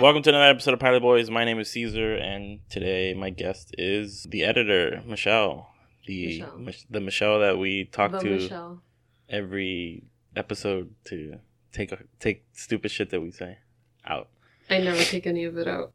Welcome 0.00 0.22
to 0.22 0.30
another 0.30 0.46
episode 0.50 0.74
of 0.74 0.80
Pilot 0.80 1.00
Boys. 1.02 1.30
My 1.30 1.44
name 1.44 1.58
is 1.58 1.70
Caesar, 1.72 2.14
and 2.14 2.60
today 2.70 3.12
my 3.14 3.28
guest 3.30 3.74
is 3.76 4.24
the 4.30 4.44
editor, 4.44 5.02
Michelle. 5.06 5.68
The 6.06 6.26
Michelle. 6.38 6.58
Mich- 6.58 6.86
the 6.88 7.00
Michelle 7.00 7.40
that 7.40 7.58
we 7.58 7.84
talk 7.84 8.12
The 8.12 8.18
to 8.20 8.30
Michelle. 8.30 8.82
every 9.28 10.04
episode 10.34 10.94
to 11.04 11.38
take 11.72 11.92
take 12.18 12.44
stupid 12.52 12.90
shit 12.90 13.10
that 13.10 13.20
we 13.20 13.30
say 13.30 13.58
out. 14.06 14.28
I 14.70 14.78
never 14.78 15.02
take 15.02 15.26
any 15.26 15.44
of 15.44 15.58
it 15.58 15.68
out. 15.68 15.92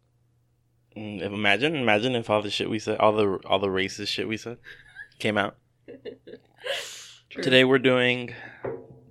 Mm, 0.96 1.22
If, 1.22 1.32
imagine, 1.34 1.76
imagine 1.76 2.16
if 2.16 2.30
all 2.30 2.42
the 2.42 2.50
shit 2.52 2.70
we 2.70 2.80
said, 2.80 3.00
all 3.00 3.14
the 3.14 3.40
all 3.46 3.60
the 3.60 3.68
racist 3.68 4.08
shit 4.10 4.28
we 4.28 4.38
said, 4.38 4.58
came 5.20 5.38
out. 5.38 5.58
Today 7.32 7.64
we're 7.64 7.80
doing. 7.80 8.34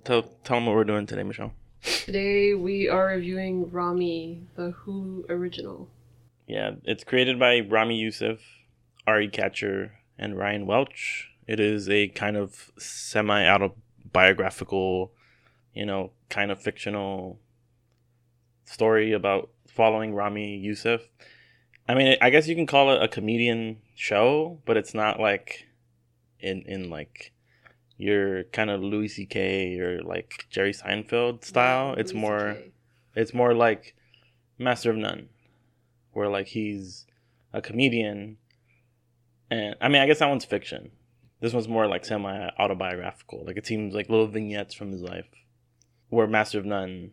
Tell 0.05 0.23
tell 0.23 0.57
them 0.57 0.65
what 0.67 0.75
we're 0.75 0.83
doing 0.85 1.05
today, 1.05 1.23
Michelle. 1.23 1.51
Today 1.85 2.55
we 2.55 2.89
are 2.89 3.07
reviewing 3.09 3.69
Ramy, 3.69 4.41
the 4.55 4.73
Hulu 4.73 5.29
original. 5.29 5.87
Yeah, 6.47 6.71
it's 6.83 7.03
created 7.03 7.37
by 7.37 7.59
Ramy 7.59 7.99
Youssef, 7.99 8.41
Ari 9.05 9.29
Katcher, 9.29 9.91
and 10.17 10.35
Ryan 10.35 10.65
Welch. 10.65 11.29
It 11.47 11.59
is 11.59 11.87
a 11.87 12.07
kind 12.07 12.37
of 12.37 12.71
semi 12.79 13.47
autobiographical, 13.47 15.11
you 15.75 15.85
know, 15.85 16.11
kind 16.29 16.49
of 16.49 16.59
fictional 16.59 17.39
story 18.63 19.11
about 19.11 19.51
following 19.67 20.15
Ramy 20.15 20.57
Youssef. 20.57 21.07
I 21.87 21.93
mean, 21.93 22.17
I 22.19 22.31
guess 22.31 22.47
you 22.47 22.55
can 22.55 22.65
call 22.65 22.91
it 22.95 23.03
a 23.03 23.07
comedian 23.07 23.77
show, 23.93 24.59
but 24.65 24.75
it's 24.75 24.95
not 24.95 25.19
like 25.19 25.67
in 26.39 26.63
in 26.63 26.89
like 26.89 27.31
your 27.97 28.43
kind 28.45 28.69
of 28.69 28.81
Louis 28.81 29.07
C.K. 29.07 29.79
or 29.79 30.01
like 30.03 30.45
Jerry 30.49 30.73
Seinfeld 30.73 31.43
style. 31.43 31.89
Wow, 31.89 31.93
it's 31.93 32.11
Louis 32.13 32.21
more 32.21 32.53
CK. 32.55 32.71
it's 33.15 33.33
more 33.33 33.53
like 33.53 33.95
Master 34.57 34.91
of 34.91 34.97
None, 34.97 35.29
where 36.11 36.29
like 36.29 36.47
he's 36.47 37.05
a 37.53 37.61
comedian, 37.61 38.37
and 39.49 39.75
I 39.81 39.87
mean 39.89 40.01
I 40.01 40.07
guess 40.07 40.19
that 40.19 40.29
one's 40.29 40.45
fiction. 40.45 40.91
This 41.41 41.53
one's 41.53 41.67
more 41.67 41.87
like 41.87 42.05
semi 42.05 42.49
autobiographical. 42.59 43.43
Like 43.45 43.57
it 43.57 43.65
seems 43.67 43.93
like 43.93 44.09
little 44.09 44.27
vignettes 44.27 44.73
from 44.73 44.91
his 44.91 45.01
life, 45.01 45.27
where 46.09 46.27
Master 46.27 46.59
of 46.59 46.65
None 46.65 47.11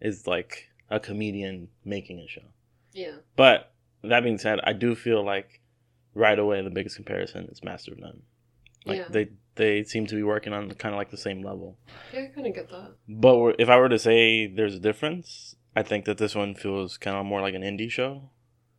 is 0.00 0.26
like 0.26 0.68
a 0.90 1.00
comedian 1.00 1.68
making 1.84 2.18
a 2.20 2.28
show. 2.28 2.42
Yeah. 2.92 3.16
But 3.36 3.72
that 4.02 4.22
being 4.22 4.38
said, 4.38 4.60
I 4.64 4.72
do 4.72 4.94
feel 4.94 5.24
like 5.24 5.60
right 6.14 6.38
away 6.38 6.62
the 6.62 6.70
biggest 6.70 6.96
comparison 6.96 7.46
is 7.50 7.62
Master 7.64 7.92
of 7.92 7.98
None. 8.00 8.22
Like 8.84 8.98
Yeah. 8.98 9.08
they 9.08 9.28
they 9.56 9.84
seem 9.84 10.06
to 10.06 10.14
be 10.14 10.22
working 10.22 10.52
on 10.52 10.70
kind 10.72 10.94
of 10.94 10.98
like 10.98 11.10
the 11.10 11.16
same 11.16 11.42
level. 11.42 11.78
Yeah, 12.12 12.20
I 12.22 12.26
kind 12.34 12.46
of 12.46 12.54
get 12.54 12.68
that. 12.70 12.92
But 13.08 13.56
if 13.58 13.68
I 13.68 13.76
were 13.78 13.88
to 13.88 13.98
say 13.98 14.46
there's 14.46 14.74
a 14.74 14.80
difference, 14.80 15.54
I 15.76 15.82
think 15.82 16.04
that 16.06 16.18
this 16.18 16.34
one 16.34 16.54
feels 16.54 16.96
kind 16.98 17.16
of 17.16 17.24
more 17.26 17.40
like 17.40 17.54
an 17.54 17.62
indie 17.62 17.90
show, 17.90 18.30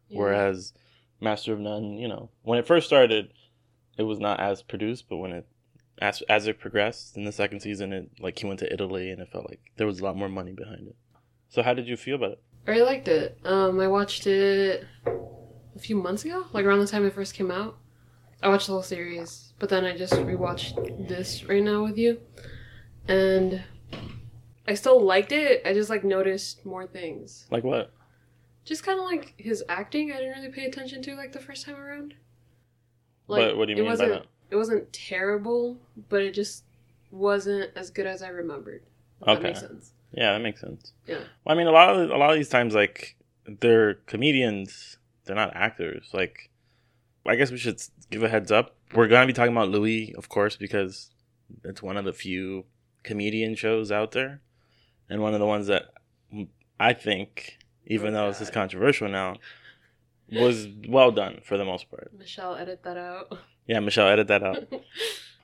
Yeah. 0.09 0.20
whereas 0.20 0.73
Master 1.22 1.53
of 1.53 1.59
None, 1.59 1.98
you 1.98 2.08
know, 2.08 2.30
when 2.44 2.59
it 2.59 2.68
first 2.68 2.88
started, 2.88 3.31
it 3.98 4.03
was 4.03 4.20
not 4.20 4.40
as 4.40 4.62
produced, 4.62 5.06
but 5.09 5.18
when 5.18 5.31
it 5.31 5.48
as 6.02 6.22
as 6.23 6.46
it 6.46 6.59
progressed 6.59 7.16
in 7.16 7.23
the 7.23 7.31
second 7.31 7.62
season, 7.62 7.94
it 7.94 8.09
like 8.20 8.38
he 8.38 8.46
went 8.46 8.59
to 8.59 8.72
Italy, 8.73 9.09
and 9.12 9.22
it 9.22 9.30
felt 9.31 9.48
like 9.50 9.62
there 9.78 9.88
was 9.88 10.02
a 10.02 10.03
lot 10.03 10.18
more 10.18 10.28
money 10.28 10.52
behind 10.52 10.88
it. 10.90 10.96
So 11.48 11.64
how 11.64 11.73
did 11.73 11.88
you 11.88 11.96
feel 11.96 12.16
about 12.16 12.31
it? 12.31 12.44
I 12.68 12.72
really 12.72 12.84
liked 12.84 13.08
it. 13.08 13.40
Um, 13.46 13.80
I 13.80 13.88
watched 13.88 14.28
it 14.28 14.84
a 15.06 15.80
few 15.80 15.96
months 15.96 16.26
ago, 16.26 16.46
like 16.52 16.66
around 16.66 16.80
the 16.80 16.88
time 16.88 17.06
it 17.06 17.14
first 17.14 17.34
came 17.34 17.50
out. 17.50 17.78
I 18.46 18.48
watched 18.50 18.68
the 18.68 18.74
whole 18.74 18.84
series, 18.84 19.54
but 19.58 19.70
then 19.70 19.86
I 19.86 19.98
just 19.98 20.14
rewatched 20.14 21.08
this 21.08 21.44
right 21.46 21.64
now 21.64 21.82
with 21.84 21.98
you, 21.98 22.22
and 23.08 23.64
I 24.68 24.75
still 24.75 25.02
liked 25.02 25.31
it. 25.31 25.64
I 25.66 25.74
just 25.74 25.90
like 25.90 26.03
noticed 26.03 26.64
more 26.64 26.86
things. 26.86 27.47
Like 27.50 27.64
what? 27.64 27.92
Just 28.64 28.84
kind 28.84 29.00
of 29.00 29.06
like 29.06 29.34
his 29.38 29.64
acting, 29.68 30.12
I 30.12 30.18
didn't 30.18 30.34
really 30.36 30.52
pay 30.52 30.66
attention 30.66 31.02
to 31.02 31.16
like 31.16 31.31
the 31.34 31.40
first 31.40 31.66
time 31.66 31.75
around. 31.75 32.14
What- 33.25 33.58
what 33.58 33.66
do 33.66 33.74
you 33.74 33.81
mean 33.84 33.97
by 33.97 34.06
that? 34.08 34.28
It 34.52 34.56
wasn't 34.58 34.94
terrible, 34.94 35.80
but 36.09 36.22
it 36.22 36.36
just 36.36 36.66
wasn't 37.09 37.72
as 37.75 37.90
good 37.90 38.06
as 38.06 38.22
I 38.22 38.28
remembered. 38.28 38.84
If 39.22 39.25
That 39.25 39.38
Okay. 39.38 39.48
makes 39.48 39.59
sense. 39.62 39.94
Yeah, 40.12 40.34
that 40.34 40.42
makes 40.44 40.62
sense. 40.62 40.94
Yeah. 41.08 41.16
Well, 41.44 41.56
I 41.56 41.58
mean, 41.58 41.66
a 41.66 41.72
lot 41.72 41.96
of 41.96 42.12
a 42.12 42.16
lot 42.18 42.30
of 42.30 42.36
these 42.36 42.50
times, 42.50 42.75
like 42.75 43.16
they're 43.48 43.96
comedians, 44.06 45.00
they're 45.24 45.36
not 45.36 45.56
actors. 45.56 46.12
Like, 46.14 46.52
I 47.25 47.36
guess 47.36 47.50
we 47.50 47.58
should 47.58 47.80
give 48.12 48.24
a 48.24 48.30
heads 48.30 48.52
up. 48.52 48.76
We're 48.94 49.08
gonna 49.08 49.28
be 49.28 49.34
talking 49.34 49.52
about 49.52 49.70
Louis, 49.70 50.14
of 50.18 50.30
course, 50.30 50.56
because 50.56 51.10
it's 51.64 51.82
one 51.82 51.98
of 51.98 52.06
the 52.06 52.14
few 52.14 52.66
comedian 53.04 53.56
shows 53.56 53.92
out 53.92 54.12
there, 54.12 54.42
and 55.10 55.22
one 55.22 55.34
of 55.34 55.40
the 55.40 55.46
ones 55.46 55.68
that 55.68 55.86
I 56.80 56.94
think, 56.94 57.58
even 57.86 58.10
Oh, 58.16 58.18
though 58.18 58.28
this 58.30 58.42
is 58.42 58.50
controversial 58.50 59.08
now, 59.10 59.38
was 60.32 60.68
well 60.88 61.12
done 61.12 61.40
for 61.44 61.58
the 61.58 61.66
most 61.66 61.90
part. 61.90 62.12
Michelle, 62.18 62.56
edit 62.56 62.84
that 62.84 62.98
out. 62.98 63.38
Yeah, 63.68 63.80
Michelle, 63.80 64.08
edit 64.08 64.28
that 64.28 64.44
out. 64.44 64.72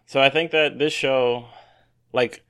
So 0.07 0.19
I 0.19 0.29
think 0.29 0.51
that 0.51 0.77
this 0.77 0.91
show, 0.91 1.45
like, 2.11 2.43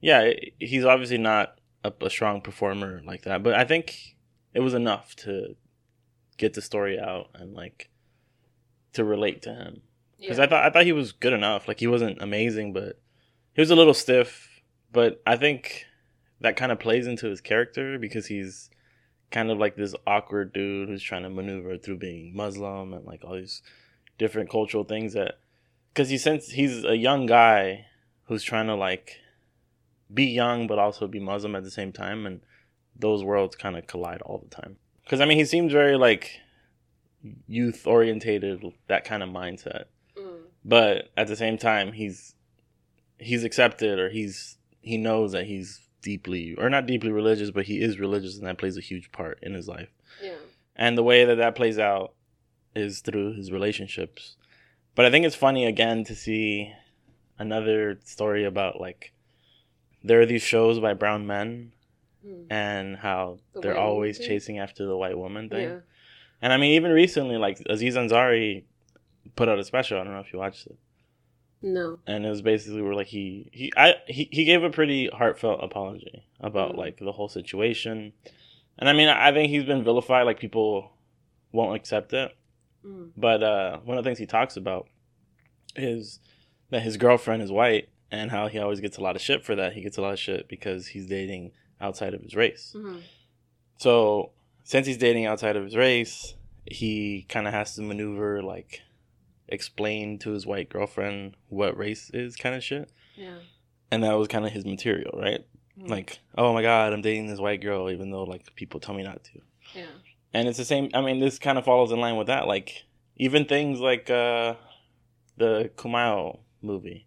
yeah, 0.00 0.32
he's 0.58 0.84
obviously 0.84 1.18
not 1.18 1.60
a, 1.84 1.92
a 2.00 2.10
strong 2.10 2.40
performer 2.40 3.00
like 3.06 3.22
that, 3.22 3.44
but 3.44 3.54
I 3.54 3.62
think 3.62 4.16
it 4.52 4.58
was 4.58 4.74
enough 4.74 5.14
to 5.16 5.54
get 6.36 6.54
the 6.54 6.60
story 6.62 6.98
out 6.98 7.28
and 7.34 7.54
like 7.54 7.90
to 8.96 9.04
relate 9.04 9.42
to 9.42 9.54
him 9.54 9.82
because 10.18 10.38
yeah. 10.38 10.44
I 10.44 10.46
thought 10.46 10.64
I 10.64 10.70
thought 10.70 10.84
he 10.84 10.92
was 10.92 11.12
good 11.12 11.32
enough. 11.32 11.68
Like 11.68 11.80
he 11.80 11.86
wasn't 11.86 12.20
amazing, 12.20 12.72
but 12.72 12.98
he 13.54 13.60
was 13.60 13.70
a 13.70 13.76
little 13.76 13.94
stiff. 13.94 14.48
But 14.92 15.22
I 15.26 15.36
think 15.36 15.84
that 16.40 16.56
kind 16.56 16.72
of 16.72 16.78
plays 16.78 17.06
into 17.06 17.26
his 17.26 17.40
character 17.40 17.98
because 17.98 18.26
he's 18.26 18.70
kind 19.30 19.50
of 19.50 19.58
like 19.58 19.76
this 19.76 19.94
awkward 20.06 20.52
dude 20.52 20.88
who's 20.88 21.02
trying 21.02 21.22
to 21.22 21.30
maneuver 21.30 21.76
through 21.76 21.98
being 21.98 22.34
Muslim 22.34 22.92
and 22.94 23.04
like 23.04 23.24
all 23.24 23.34
these 23.34 23.62
different 24.18 24.50
cultural 24.50 24.84
things 24.84 25.12
that 25.14 25.38
because 25.92 26.08
he 26.08 26.18
since 26.18 26.50
he's 26.50 26.84
a 26.84 26.96
young 26.96 27.26
guy 27.26 27.86
who's 28.24 28.42
trying 28.42 28.66
to 28.66 28.74
like 28.74 29.18
be 30.12 30.26
young 30.26 30.66
but 30.66 30.78
also 30.78 31.06
be 31.06 31.20
Muslim 31.20 31.56
at 31.56 31.64
the 31.64 31.70
same 31.70 31.92
time 31.92 32.24
and 32.24 32.40
those 32.94 33.24
worlds 33.24 33.56
kind 33.56 33.76
of 33.76 33.86
collide 33.86 34.22
all 34.22 34.38
the 34.38 34.54
time 34.54 34.76
because 35.04 35.20
I 35.20 35.24
mean 35.24 35.38
he 35.38 35.44
seems 35.44 35.72
very 35.72 35.96
like 35.96 36.40
youth 37.46 37.86
orientated 37.86 38.62
that 38.88 39.04
kind 39.04 39.22
of 39.22 39.28
mindset 39.28 39.84
Mm. 40.16 40.40
but 40.64 41.10
at 41.16 41.26
the 41.26 41.36
same 41.36 41.58
time 41.58 41.92
he's 41.92 42.34
he's 43.18 43.44
accepted 43.44 43.98
or 43.98 44.08
he's 44.10 44.56
he 44.80 44.96
knows 44.96 45.32
that 45.32 45.44
he's 45.46 45.80
deeply 46.02 46.54
or 46.56 46.70
not 46.70 46.86
deeply 46.86 47.10
religious 47.10 47.50
but 47.50 47.66
he 47.66 47.80
is 47.82 47.98
religious 47.98 48.38
and 48.38 48.46
that 48.46 48.56
plays 48.58 48.76
a 48.78 48.80
huge 48.80 49.10
part 49.12 49.38
in 49.42 49.52
his 49.54 49.66
life 49.68 49.88
Yeah. 50.22 50.36
and 50.76 50.96
the 50.96 51.02
way 51.02 51.24
that 51.24 51.34
that 51.36 51.54
plays 51.56 51.78
out 51.78 52.14
is 52.74 53.00
through 53.00 53.34
his 53.34 53.50
relationships 53.52 54.36
but 54.94 55.04
i 55.04 55.10
think 55.10 55.26
it's 55.26 55.34
funny 55.36 55.66
again 55.66 56.04
to 56.04 56.14
see 56.14 56.72
another 57.38 57.98
story 58.04 58.44
about 58.44 58.80
like 58.80 59.12
there 60.04 60.20
are 60.20 60.26
these 60.26 60.42
shows 60.42 60.78
by 60.78 60.94
brown 60.94 61.26
men 61.26 61.72
Mm. 62.26 62.46
and 62.50 62.96
how 62.96 63.38
The 63.54 63.60
they're 63.60 63.78
always 63.78 64.18
thing? 64.18 64.26
chasing 64.26 64.58
after 64.58 64.84
the 64.84 64.96
white 64.96 65.16
woman 65.16 65.48
thing 65.48 65.68
Yeah. 65.68 65.78
And 66.42 66.52
i 66.52 66.56
mean 66.56 66.72
even 66.72 66.90
recently 66.90 67.36
like 67.36 67.60
aziz 67.68 67.96
ansari 67.96 68.64
put 69.36 69.48
out 69.48 69.58
a 69.58 69.64
special 69.64 70.00
i 70.00 70.04
don't 70.04 70.12
know 70.12 70.20
if 70.20 70.32
you 70.32 70.38
watched 70.38 70.66
it 70.66 70.76
No. 71.62 71.98
and 72.06 72.24
it 72.24 72.28
was 72.28 72.42
basically 72.42 72.82
where 72.82 72.94
like 72.94 73.06
he 73.08 73.48
he 73.52 73.72
I 73.76 73.94
he, 74.06 74.28
he 74.30 74.44
gave 74.44 74.62
a 74.62 74.70
pretty 74.70 75.08
heartfelt 75.08 75.64
apology 75.64 76.22
about 76.40 76.72
Mhm. 76.74 76.78
like 76.78 76.98
the 76.98 77.12
whole 77.12 77.28
situation, 77.28 78.12
and 78.78 78.88
I 78.88 78.92
mean 78.92 79.08
I 79.08 79.32
think 79.32 79.50
he's 79.50 79.64
been 79.64 79.82
vilified. 79.82 80.26
Like 80.26 80.38
people 80.38 80.92
won't 81.52 81.74
accept 81.76 82.12
it, 82.12 82.30
Mm. 82.84 83.10
but 83.16 83.42
uh, 83.42 83.78
one 83.84 83.96
of 83.98 84.04
the 84.04 84.08
things 84.08 84.18
he 84.18 84.26
talks 84.26 84.56
about 84.56 84.86
is 85.74 86.20
that 86.70 86.82
his 86.82 86.96
girlfriend 86.98 87.42
is 87.42 87.50
white 87.50 87.88
and 88.12 88.30
how 88.30 88.46
he 88.48 88.58
always 88.58 88.80
gets 88.80 88.98
a 88.98 89.00
lot 89.00 89.16
of 89.16 89.22
shit 89.22 89.42
for 89.44 89.54
that. 89.56 89.72
He 89.72 89.80
gets 89.82 89.96
a 89.98 90.02
lot 90.02 90.12
of 90.12 90.18
shit 90.18 90.48
because 90.48 90.88
he's 90.88 91.06
dating 91.06 91.52
outside 91.80 92.14
of 92.14 92.20
his 92.22 92.34
race. 92.36 92.74
Mhm. 92.76 93.00
So 93.78 94.32
since 94.66 94.86
he's 94.88 94.96
dating 94.98 95.26
outside 95.26 95.54
of 95.54 95.62
his 95.62 95.76
race, 95.76 96.34
he 96.64 97.24
kind 97.28 97.46
of 97.46 97.52
has 97.54 97.76
to 97.76 97.82
maneuver 97.82 98.42
like 98.42 98.80
explain 99.48 100.18
to 100.18 100.30
his 100.32 100.44
white 100.44 100.68
girlfriend 100.68 101.36
what 101.48 101.78
race 101.78 102.10
is 102.12 102.34
kind 102.34 102.56
of 102.56 102.64
shit 102.64 102.90
Yeah. 103.14 103.38
and 103.92 104.02
that 104.02 104.14
was 104.18 104.26
kind 104.26 104.44
of 104.44 104.50
his 104.50 104.64
material, 104.64 105.16
right? 105.20 105.46
Mm. 105.80 105.88
Like, 105.88 106.18
oh 106.36 106.52
my 106.52 106.62
god, 106.62 106.92
I'm 106.92 107.00
dating 107.00 107.28
this 107.28 107.38
white 107.38 107.62
girl, 107.62 107.88
even 107.90 108.10
though 108.10 108.24
like 108.24 108.54
people 108.56 108.80
tell 108.80 108.94
me 108.96 109.04
not 109.04 109.22
to. 109.22 109.40
Yeah. 109.72 109.86
And 110.34 110.48
it's 110.48 110.58
the 110.58 110.64
same. 110.64 110.90
I 110.94 111.00
mean, 111.00 111.20
this 111.20 111.38
kind 111.38 111.58
of 111.58 111.64
follows 111.64 111.92
in 111.92 112.00
line 112.00 112.16
with 112.16 112.26
that. 112.26 112.48
Like, 112.48 112.84
even 113.16 113.44
things 113.44 113.78
like 113.78 114.10
uh, 114.10 114.54
the 115.36 115.70
Kumail 115.76 116.40
movie. 116.60 117.06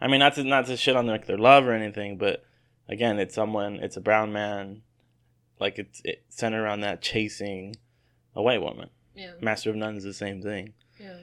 I 0.00 0.06
mean, 0.08 0.20
not 0.20 0.34
to 0.34 0.44
not 0.44 0.66
to 0.66 0.76
shit 0.76 0.96
on 0.96 1.06
like 1.06 1.26
their 1.26 1.38
love 1.38 1.64
or 1.66 1.72
anything, 1.72 2.18
but 2.18 2.44
again, 2.88 3.18
it's 3.18 3.34
someone. 3.34 3.76
It's 3.76 3.96
a 3.96 4.00
brown 4.00 4.32
man. 4.32 4.82
Like 5.60 5.78
it's 5.78 6.00
it's 6.04 6.36
centered 6.36 6.62
around 6.62 6.80
that 6.80 7.02
chasing 7.02 7.76
a 8.34 8.42
white 8.42 8.62
woman. 8.62 8.90
Yeah. 9.14 9.32
Master 9.40 9.70
of 9.70 9.76
None 9.76 9.96
is 9.96 10.04
the 10.04 10.14
same 10.14 10.40
thing. 10.42 10.72
Yeah. 10.98 11.18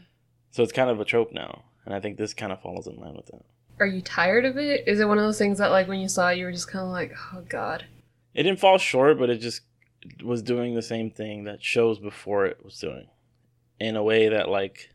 So 0.51 0.63
it's 0.63 0.71
kind 0.71 0.89
of 0.89 0.99
a 0.99 1.05
trope 1.05 1.31
now, 1.33 1.65
and 1.85 1.93
I 1.93 1.99
think 1.99 2.17
this 2.17 2.33
kind 2.33 2.51
of 2.51 2.61
falls 2.61 2.87
in 2.87 2.97
line 2.97 3.15
with 3.15 3.27
that. 3.27 3.45
Are 3.79 3.87
you 3.87 4.01
tired 4.01 4.45
of 4.45 4.57
it? 4.57 4.87
Is 4.87 4.99
it 4.99 5.07
one 5.07 5.17
of 5.17 5.23
those 5.23 5.37
things 5.37 5.57
that 5.59 5.71
like 5.71 5.87
when 5.87 5.99
you 5.99 6.07
saw 6.07 6.29
it, 6.29 6.37
you 6.37 6.45
were 6.45 6.51
just 6.51 6.71
kind 6.71 6.85
of 6.85 6.91
like, 6.91 7.13
oh 7.33 7.41
god. 7.47 7.85
It 8.33 8.43
didn't 8.43 8.59
fall 8.59 8.77
short, 8.77 9.17
but 9.19 9.29
it 9.29 9.37
just 9.37 9.61
was 10.23 10.41
doing 10.41 10.75
the 10.75 10.81
same 10.81 11.09
thing 11.09 11.45
that 11.45 11.63
shows 11.63 11.99
before 11.99 12.45
it 12.45 12.63
was 12.63 12.79
doing, 12.79 13.07
in 13.79 13.95
a 13.95 14.03
way 14.03 14.29
that 14.29 14.49
like, 14.49 14.91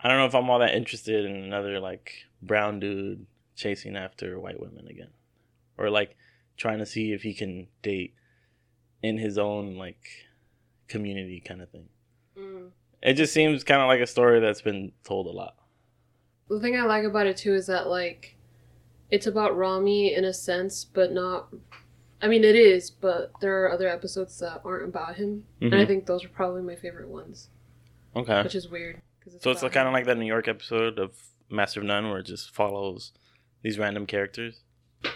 I 0.00 0.08
don't 0.08 0.18
know 0.18 0.26
if 0.26 0.34
I'm 0.34 0.50
all 0.50 0.58
that 0.58 0.74
interested 0.74 1.24
in 1.24 1.36
another 1.36 1.80
like 1.80 2.12
brown 2.42 2.80
dude 2.80 3.26
chasing 3.56 3.96
after 3.96 4.38
white 4.38 4.60
women 4.60 4.86
again, 4.88 5.10
or 5.76 5.90
like 5.90 6.16
trying 6.56 6.78
to 6.78 6.86
see 6.86 7.12
if 7.12 7.22
he 7.22 7.34
can 7.34 7.68
date 7.82 8.14
in 9.02 9.18
his 9.18 9.38
own 9.38 9.76
like 9.76 10.08
community 10.88 11.40
kind 11.40 11.62
of 11.62 11.70
thing. 11.70 11.88
Mm. 12.38 12.70
It 13.02 13.14
just 13.14 13.32
seems 13.32 13.62
kind 13.64 13.80
of 13.80 13.86
like 13.88 14.00
a 14.00 14.06
story 14.06 14.40
that's 14.40 14.62
been 14.62 14.92
told 15.04 15.26
a 15.26 15.30
lot. 15.30 15.54
The 16.48 16.60
thing 16.60 16.76
I 16.76 16.82
like 16.82 17.04
about 17.04 17.26
it 17.26 17.36
too 17.36 17.54
is 17.54 17.66
that 17.66 17.88
like 17.88 18.36
it's 19.10 19.26
about 19.26 19.56
Ramy 19.56 20.14
in 20.14 20.24
a 20.24 20.32
sense, 20.34 20.84
but 20.84 21.12
not. 21.12 21.48
I 22.20 22.26
mean, 22.26 22.42
it 22.42 22.56
is, 22.56 22.90
but 22.90 23.30
there 23.40 23.62
are 23.64 23.70
other 23.72 23.86
episodes 23.88 24.38
that 24.40 24.62
aren't 24.64 24.88
about 24.88 25.14
him, 25.16 25.44
and 25.60 25.72
I 25.74 25.84
Mhm. 25.84 25.86
think 25.86 26.06
those 26.06 26.24
are 26.24 26.28
probably 26.28 26.62
my 26.62 26.74
favorite 26.74 27.08
ones, 27.08 27.48
Okay. 28.16 28.42
which 28.42 28.56
is 28.56 28.68
weird. 28.68 29.00
Cause 29.22 29.40
So 29.40 29.50
it's 29.52 29.60
kind 29.60 29.86
of 29.86 29.92
like 29.92 30.04
that 30.06 30.18
New 30.18 30.26
York 30.26 30.48
episode 30.48 30.98
of 30.98 31.16
Master 31.48 31.78
of 31.80 31.86
None 31.86 32.10
where 32.10 32.18
it 32.18 32.26
just 32.26 32.50
follows 32.52 33.12
these 33.62 33.78
random 33.78 34.04
characters. 34.04 34.64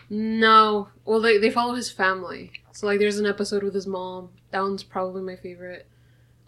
No, 0.09 0.89
well, 1.05 1.21
they 1.21 1.39
they 1.39 1.51
follow 1.51 1.75
his 1.75 1.91
family. 1.91 2.53
So 2.73 2.87
like, 2.87 2.99
there's 2.99 3.19
an 3.19 3.27
episode 3.27 3.63
with 3.63 3.75
his 3.75 3.87
mom. 3.87 4.31
That 4.51 4.61
one's 4.61 4.83
probably 4.83 5.23
my 5.23 5.37
favorite, 5.37 5.89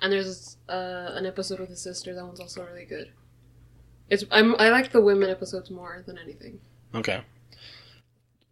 and 0.01 0.13
there's 0.13 0.57
uh, 0.69 1.11
an 1.15 1.27
episode 1.27 1.61
with 1.61 1.71
his 1.71 1.81
sister. 1.81 2.15
That 2.15 2.25
one's 2.25 2.41
also 2.41 2.65
really 2.65 2.85
good. 2.85 3.11
It's 4.11 4.25
I'm 4.31 4.55
I 4.59 4.69
like 4.69 4.93
the 4.93 5.01
women 5.01 5.31
episodes 5.31 5.71
more 5.71 6.03
than 6.07 6.19
anything. 6.19 6.61
Okay. 6.95 7.23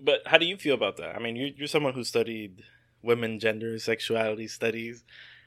But 0.01 0.23
how 0.27 0.39
do 0.39 0.47
you 0.47 0.57
feel 0.57 0.75
about 0.75 0.97
that? 0.97 1.15
I 1.15 1.21
mean, 1.21 1.37
you're, 1.37 1.51
you're 1.57 1.69
someone 1.69 1.95
who 1.95 2.03
studied 2.03 2.65
women, 3.03 3.39
gender, 3.39 3.79
sexuality 3.79 4.49
studies. 4.49 5.05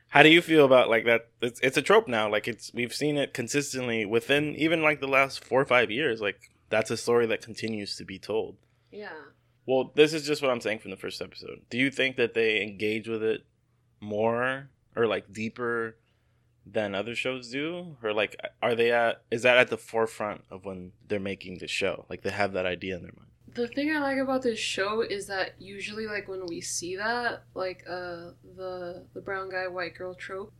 How 0.09 0.23
do 0.23 0.29
you 0.29 0.41
feel 0.41 0.63
about 0.63 0.89
like 0.89 1.05
that? 1.05 1.27
It's, 1.41 1.59
it's 1.61 1.77
a 1.77 1.81
trope 1.81 2.07
now. 2.07 2.29
Like 2.29 2.47
it's 2.47 2.73
we've 2.73 2.93
seen 2.93 3.17
it 3.17 3.33
consistently 3.33 4.05
within 4.05 4.55
even 4.55 4.81
like 4.81 5.01
the 5.01 5.07
last 5.07 5.43
four 5.43 5.61
or 5.61 5.65
five 5.65 5.91
years. 5.91 6.21
Like 6.21 6.51
that's 6.69 6.91
a 6.91 6.97
story 6.97 7.25
that 7.25 7.41
continues 7.41 7.95
to 7.97 8.05
be 8.05 8.19
told. 8.19 8.57
Yeah. 8.95 9.09
Well, 9.65 9.92
this 9.95 10.13
is 10.13 10.25
just 10.25 10.42
what 10.42 10.51
I'm 10.51 10.62
saying 10.62 10.80
from 10.80 10.92
the 10.92 10.97
first 10.97 11.21
episode. 11.21 11.62
Do 11.69 11.77
you 11.77 11.89
think 11.89 12.18
that 12.18 12.33
they 12.33 12.62
engage 12.62 13.07
with 13.07 13.24
it 13.24 13.45
more 14.00 14.69
or 14.95 15.07
like 15.07 15.33
deeper 15.33 15.97
than 16.65 16.95
other 16.95 17.15
shows 17.15 17.50
do, 17.50 17.95
or 18.01 18.13
like 18.13 18.39
are 18.62 18.75
they 18.75 18.92
at? 18.92 19.21
Is 19.31 19.44
that 19.44 19.57
at 19.57 19.69
the 19.69 19.77
forefront 19.77 20.42
of 20.50 20.65
when 20.65 20.92
they're 21.07 21.19
making 21.19 21.59
the 21.59 21.68
show? 21.68 22.06
Like 22.09 22.21
they 22.21 22.31
have 22.31 22.53
that 22.53 22.65
idea 22.65 22.95
in 22.95 23.03
their 23.03 23.13
mind. 23.15 23.30
The 23.53 23.68
thing 23.68 23.95
I 23.95 24.00
like 24.00 24.18
about 24.18 24.42
this 24.42 24.59
show 24.59 25.01
is 25.01 25.27
that 25.27 25.53
usually, 25.59 26.07
like 26.07 26.27
when 26.27 26.45
we 26.48 26.62
see 26.62 26.95
that, 26.95 27.44
like 27.53 27.83
uh, 27.88 28.31
the 28.56 29.06
the 29.13 29.21
brown 29.21 29.50
guy 29.50 29.68
white 29.68 29.95
girl 29.95 30.13
trope, 30.13 30.53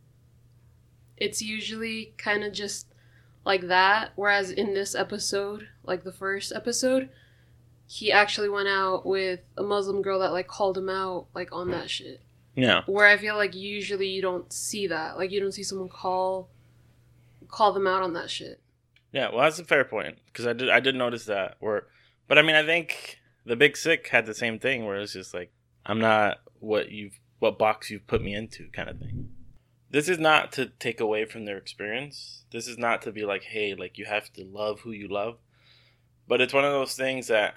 it's 1.16 1.42
usually 1.42 2.14
kind 2.18 2.44
of 2.44 2.52
just 2.52 2.86
like 3.44 3.68
that. 3.68 4.12
Whereas 4.16 4.50
in 4.50 4.74
this 4.74 4.94
episode, 4.94 5.68
like 5.82 6.04
the 6.04 6.12
first 6.12 6.52
episode, 6.54 7.10
he 7.86 8.10
actually 8.10 8.48
went 8.48 8.68
out 8.68 9.06
with 9.06 9.40
a 9.56 9.62
Muslim 9.62 10.02
girl 10.02 10.18
that 10.20 10.32
like 10.32 10.48
called 10.48 10.76
him 10.76 10.88
out 10.88 11.26
like 11.34 11.50
on 11.52 11.70
that 11.70 11.90
shit. 11.90 12.20
Yeah. 12.54 12.82
Where 12.86 13.06
I 13.06 13.16
feel 13.16 13.36
like 13.36 13.54
usually 13.54 14.08
you 14.08 14.22
don't 14.22 14.52
see 14.52 14.86
that, 14.88 15.16
like 15.16 15.30
you 15.30 15.40
don't 15.40 15.52
see 15.52 15.62
someone 15.62 15.88
call 15.88 16.48
call 17.48 17.72
them 17.72 17.86
out 17.86 18.02
on 18.02 18.14
that 18.14 18.30
shit. 18.30 18.60
Yeah, 19.12 19.30
well, 19.30 19.42
that's 19.42 19.58
a 19.58 19.64
fair 19.64 19.84
point 19.84 20.18
because 20.26 20.46
I 20.46 20.52
did 20.52 20.68
I 20.68 20.80
did 20.80 20.94
notice 20.94 21.26
that. 21.26 21.56
Where, 21.60 21.86
but 22.28 22.38
I 22.38 22.42
mean, 22.42 22.56
I 22.56 22.64
think 22.64 23.20
the 23.44 23.56
Big 23.56 23.76
Sick 23.76 24.08
had 24.08 24.26
the 24.26 24.34
same 24.34 24.58
thing 24.58 24.84
where 24.84 24.96
it's 24.96 25.12
just 25.12 25.32
like 25.32 25.52
I'm 25.84 26.00
not 26.00 26.38
what 26.58 26.90
you've 26.90 27.18
what 27.38 27.58
box 27.58 27.90
you've 27.90 28.06
put 28.06 28.22
me 28.22 28.34
into 28.34 28.68
kind 28.72 28.88
of 28.88 28.98
thing. 28.98 29.30
This 29.90 30.08
is 30.08 30.18
not 30.18 30.52
to 30.52 30.66
take 30.66 31.00
away 31.00 31.24
from 31.24 31.44
their 31.44 31.56
experience. 31.56 32.44
This 32.50 32.66
is 32.66 32.76
not 32.76 33.02
to 33.02 33.12
be 33.12 33.24
like, 33.24 33.44
hey, 33.44 33.74
like 33.74 33.98
you 33.98 34.04
have 34.06 34.32
to 34.32 34.44
love 34.44 34.80
who 34.80 34.90
you 34.90 35.08
love. 35.08 35.38
But 36.28 36.40
it's 36.40 36.54
one 36.54 36.64
of 36.64 36.72
those 36.72 36.94
things 36.94 37.28
that 37.28 37.54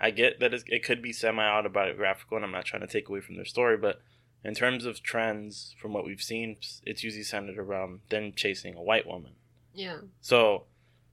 I 0.00 0.10
get 0.10 0.40
that 0.40 0.54
it 0.54 0.84
could 0.84 1.02
be 1.02 1.12
semi 1.12 1.42
autobiographical, 1.42 2.36
and 2.36 2.44
I'm 2.44 2.52
not 2.52 2.64
trying 2.64 2.82
to 2.82 2.86
take 2.86 3.08
away 3.08 3.20
from 3.20 3.36
their 3.36 3.44
story, 3.44 3.76
but 3.76 4.00
in 4.44 4.54
terms 4.54 4.84
of 4.84 5.02
trends 5.02 5.74
from 5.80 5.92
what 5.92 6.04
we've 6.04 6.22
seen, 6.22 6.56
it's 6.84 7.02
usually 7.02 7.24
centered 7.24 7.58
around 7.58 8.00
them 8.08 8.32
chasing 8.34 8.76
a 8.76 8.82
white 8.82 9.06
woman. 9.06 9.32
Yeah. 9.74 9.98
So, 10.20 10.64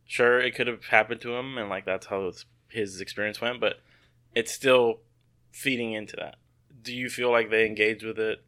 sure, 0.05 0.39
it 0.39 0.53
could 0.53 0.67
have 0.67 0.85
happened 0.85 1.21
to 1.21 1.35
him, 1.35 1.57
and 1.57 1.69
like 1.69 1.85
that's 1.85 2.05
how 2.07 2.27
his, 2.27 2.45
his 2.69 3.01
experience 3.01 3.41
went. 3.41 3.59
But 3.59 3.79
it's 4.35 4.51
still 4.51 4.99
feeding 5.51 5.93
into 5.93 6.15
that. 6.17 6.35
Do 6.83 6.93
you 6.93 7.09
feel 7.09 7.31
like 7.31 7.49
they 7.49 7.65
engage 7.65 8.03
with 8.03 8.19
it 8.19 8.43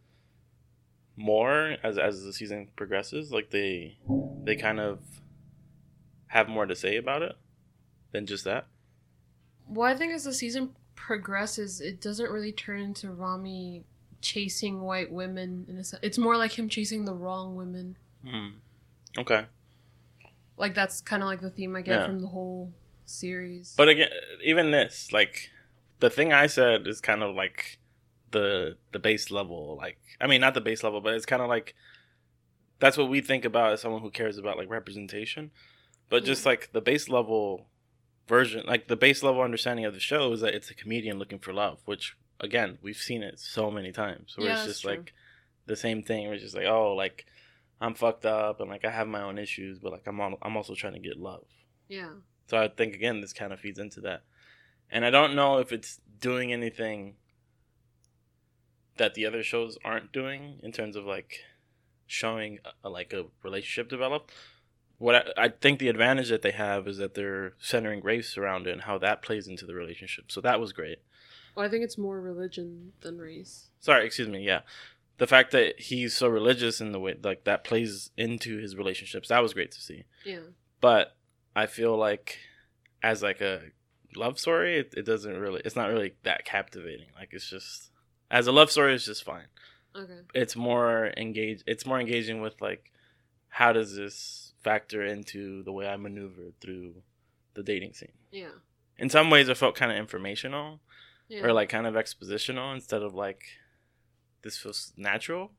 more 1.15 1.77
as 1.83 1.97
as 1.97 2.23
the 2.23 2.33
season 2.33 2.69
progresses? 2.75 3.31
Like 3.31 3.49
they 3.49 3.97
they 4.43 4.55
kind 4.55 4.79
of 4.79 4.99
have 6.27 6.47
more 6.47 6.67
to 6.67 6.75
say 6.75 6.97
about 6.97 7.23
it 7.23 7.35
than 8.17 8.25
just 8.25 8.43
that. 8.45 8.65
Well, 9.69 9.89
I 9.89 9.95
think 9.95 10.13
as 10.13 10.23
the 10.23 10.33
season 10.33 10.71
progresses, 10.95 11.79
it 11.81 12.01
doesn't 12.01 12.29
really 12.31 12.51
turn 12.51 12.81
into 12.81 13.11
Ramy 13.11 13.83
chasing 14.21 14.81
white 14.81 15.11
women. 15.11 15.65
In 15.69 15.77
a 15.77 15.83
sense. 15.83 16.01
It's 16.03 16.17
more 16.17 16.35
like 16.37 16.57
him 16.57 16.67
chasing 16.69 17.05
the 17.05 17.13
wrong 17.13 17.55
women. 17.55 17.97
Hmm. 18.27 18.47
Okay, 19.19 19.45
Like 20.57 20.73
that's 20.75 21.01
kind 21.01 21.23
of 21.23 21.27
like 21.29 21.41
the 21.41 21.49
theme 21.49 21.75
I 21.75 21.81
get 21.81 21.99
Yeah. 21.99 22.05
from 22.05 22.19
the 22.19 22.27
whole 22.27 22.73
series. 23.05 23.73
but 23.77 23.87
again, 23.89 24.09
even 24.43 24.71
this 24.71 25.11
like 25.13 25.49
the 25.99 26.09
thing 26.09 26.33
I 26.33 26.47
said 26.47 26.85
is 26.87 26.99
kind 27.01 27.23
of 27.23 27.35
like 27.35 27.79
the 28.31 28.77
the 28.91 28.99
base 28.99 29.31
level. 29.31 29.75
Like 29.77 29.97
I 30.21 30.27
mean, 30.27 30.41
not 30.41 30.53
the 30.55 30.61
base 30.61 30.83
level, 30.83 31.01
but 31.01 31.13
it's 31.13 31.25
kind 31.25 31.41
of 31.41 31.47
like 31.49 31.73
that's 32.79 32.97
what 32.97 33.09
we 33.09 33.21
think 33.21 33.43
about 33.45 33.73
as 33.73 33.81
someone 33.81 34.01
who 34.01 34.11
cares 34.11 34.37
about 34.37 34.57
like 34.57 34.69
representation. 34.69 35.51
But 36.09 36.23
just 36.25 36.45
like 36.45 36.71
the 36.73 36.81
base 36.81 37.09
level 37.09 37.67
version, 38.27 38.63
like 38.67 38.87
the 38.87 38.95
base 38.95 39.23
level 39.23 39.41
understanding 39.41 39.85
of 39.85 39.93
the 39.93 39.99
show 39.99 40.31
is 40.33 40.41
that 40.41 40.53
it's 40.53 40.69
a 40.69 40.75
comedian 40.75 41.17
looking 41.19 41.39
for 41.39 41.53
love, 41.53 41.79
which 41.85 42.15
again 42.39 42.77
we've 42.81 42.97
seen 42.97 43.23
it 43.23 43.39
so 43.39 43.71
many 43.71 43.91
times. 43.91 44.33
Where 44.37 44.47
Yeah, 44.47 44.57
it's 44.57 44.65
just 44.65 44.85
like 44.85 45.13
the 45.65 45.75
same 45.75 46.03
thing. 46.03 46.25
Where 46.25 46.33
it's 46.33 46.43
just 46.43 46.55
like 46.55 46.65
oh 46.67 46.93
like 46.93 47.25
I'm 47.79 47.93
fucked 47.95 48.25
up 48.25 48.59
and 48.59 48.69
like 48.69 48.85
I 48.85 48.91
have 48.91 49.07
my 49.07 49.21
own 49.21 49.37
issues, 49.37 49.79
but 49.79 49.91
like 49.91 50.07
I'm 50.07 50.19
al- 50.19 50.39
I'm 50.41 50.57
also 50.57 50.75
trying 50.75 50.93
to 50.93 50.99
get 50.99 51.17
love. 51.17 51.45
yeah. 51.87 52.11
So 52.49 52.57
I 52.57 52.69
think 52.69 52.95
again 52.95 53.19
this 53.21 53.33
kind 53.33 53.51
of 53.51 53.59
feeds 53.59 53.77
into 53.79 53.99
that. 54.01 54.23
And 54.89 55.03
I 55.03 55.09
don't 55.09 55.35
know 55.35 55.57
if 55.57 55.71
it's 55.73 55.99
doing 56.21 56.53
anything 56.53 57.15
that 58.97 59.13
the 59.13 59.25
other 59.25 59.43
shows 59.43 59.77
aren't 59.83 60.11
doing 60.11 60.59
in 60.63 60.71
terms 60.71 60.95
of 60.95 61.05
like 61.05 61.39
showing 62.07 62.59
a, 62.83 62.89
like 62.89 63.13
a 63.13 63.25
relationship 63.43 63.89
develop. 63.89 64.31
What 64.99 65.15
I, 65.37 65.45
I 65.45 65.49
think 65.49 65.79
the 65.79 65.89
advantage 65.89 66.29
that 66.29 66.41
they 66.41 66.51
have 66.51 66.87
is 66.87 66.97
that 66.97 67.13
they're 67.13 67.53
centering 67.59 68.01
race 68.01 68.37
around 68.37 68.67
it 68.67 68.71
and 68.71 68.81
how 68.81 68.97
that 68.99 69.21
plays 69.21 69.47
into 69.47 69.65
the 69.65 69.75
relationship. 69.75 70.31
So 70.31 70.41
that 70.41 70.59
was 70.59 70.73
great. 70.73 70.99
Well, 71.55 71.65
I 71.65 71.69
think 71.69 71.83
it's 71.83 71.97
more 71.97 72.19
religion 72.19 72.93
than 73.01 73.17
race. 73.17 73.69
Sorry, 73.79 74.05
excuse 74.05 74.27
me. 74.27 74.43
Yeah, 74.43 74.61
the 75.17 75.27
fact 75.27 75.51
that 75.51 75.79
he's 75.79 76.15
so 76.15 76.27
religious 76.27 76.79
in 76.81 76.91
the 76.91 76.99
way 76.99 77.15
like 77.23 77.43
that 77.45 77.63
plays 77.63 78.11
into 78.17 78.57
his 78.57 78.75
relationships. 78.75 79.29
That 79.29 79.41
was 79.41 79.53
great 79.53 79.71
to 79.71 79.81
see. 79.81 80.05
Yeah. 80.25 80.39
but 80.81 81.15
I 81.55 81.65
feel 81.65 81.97
like 81.97 82.37
as 83.01 83.23
like 83.23 83.41
a 83.41 83.61
love 84.15 84.39
story, 84.39 84.79
it, 84.79 84.93
it 84.95 85.05
doesn't 85.05 85.37
really. 85.37 85.61
It's 85.65 85.75
not 85.75 85.89
really 85.89 86.13
that 86.23 86.45
captivating. 86.45 87.07
Like 87.15 87.29
it's 87.31 87.49
just 87.49 87.91
as 88.29 88.47
a 88.47 88.51
love 88.51 88.71
story, 88.71 88.93
it's 88.93 89.05
just 89.05 89.23
fine. 89.23 89.47
Okay. 89.95 90.19
It's 90.35 90.55
more 90.55 91.11
engaged. 91.17 91.63
It's 91.65 91.85
more 91.85 91.99
engaging 91.99 92.41
with 92.41 92.61
like 92.61 92.91
how 93.49 93.73
does 93.73 93.95
this 93.95 94.46
factor 94.67 95.01
into 95.15 95.63
the 95.63 95.71
way 95.77 95.85
I 95.87 95.95
maneuvered 95.97 96.53
through 96.61 96.87
the 97.55 97.63
dating 97.63 97.93
scene. 97.93 98.17
Yeah. 98.31 98.55
In 99.03 99.09
some 99.09 99.29
ways, 99.29 99.47
it 99.49 99.57
felt 99.57 99.75
kind 99.75 99.91
of 99.93 99.97
informational 99.97 100.67
Yeah. 101.29 101.43
or 101.43 101.53
like 101.59 101.69
kind 101.69 101.87
of 101.87 101.93
expositional 102.03 102.67
instead 102.77 103.01
of 103.07 103.13
like 103.25 103.41
this 104.43 104.57
feels 104.57 104.93
natural. 104.97 105.51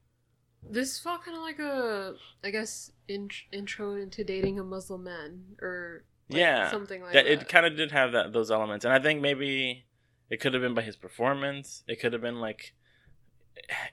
this 0.78 0.98
felt 1.04 1.20
kind 1.24 1.36
of 1.36 1.42
like 1.50 1.60
a, 1.60 2.14
I 2.42 2.50
guess, 2.56 2.72
in- 3.14 3.30
intro 3.60 3.86
into 4.04 4.24
dating 4.24 4.58
a 4.58 4.64
Muslim 4.64 5.02
man 5.04 5.30
or 5.62 6.04
like, 6.30 6.40
Yeah, 6.40 6.70
something 6.70 7.00
like 7.02 7.12
that 7.14 7.24
that. 7.24 7.32
it 7.44 7.48
kind 7.48 7.64
of 7.68 7.72
did 7.76 7.90
have 7.92 8.10
that 8.16 8.32
those 8.36 8.50
elements 8.50 8.84
and 8.86 8.92
i 8.92 8.98
think 9.04 9.16
maybe 9.28 9.84
it 10.32 10.38
could 10.40 10.52
have 10.54 10.62
been 10.66 10.74
by 10.80 10.82
his 10.90 10.96
performance 11.06 11.66
it 11.92 11.96
could 12.00 12.12
have 12.12 12.24
been 12.28 12.40
like 12.48 12.62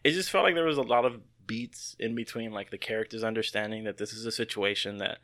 it 0.04 0.12
just 0.20 0.30
felt 0.32 0.44
like 0.48 0.56
there 0.56 0.66
was 0.74 0.78
a 0.86 0.90
lot 0.96 1.06
of 1.10 1.14
beats 1.48 1.96
in 2.00 2.16
between 2.16 2.52
like 2.52 2.70
the 2.72 2.78
characters 2.78 3.24
understanding 3.24 3.84
that 3.84 3.98
this 3.98 4.14
is 4.14 4.26
a 4.26 4.32
situation 4.32 4.98
that 4.98 5.20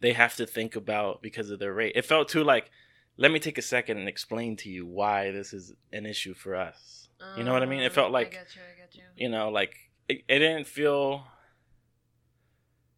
they 0.00 0.12
have 0.12 0.36
to 0.36 0.46
think 0.46 0.76
about 0.76 1.22
because 1.22 1.50
of 1.50 1.58
their 1.58 1.72
rate 1.72 1.92
it 1.96 2.04
felt 2.04 2.28
too 2.28 2.44
like 2.44 2.70
let 3.16 3.30
me 3.30 3.38
take 3.38 3.58
a 3.58 3.62
second 3.62 3.96
and 3.98 4.08
explain 4.08 4.56
to 4.56 4.68
you 4.68 4.84
why 4.84 5.30
this 5.30 5.52
is 5.52 5.72
an 5.92 6.04
issue 6.06 6.34
for 6.34 6.54
us 6.54 7.08
you 7.38 7.42
know 7.44 7.54
what 7.54 7.62
I 7.62 7.66
mean? 7.66 7.80
It 7.80 7.92
felt 7.92 8.08
Uh, 8.08 8.12
like- 8.12 8.34
you. 8.34 9.00
You. 9.00 9.02
you 9.16 9.28
know 9.30 9.48
like 9.48 9.74
it, 10.08 10.24
it 10.28 10.38
didn't 10.40 10.66
feel 10.66 11.26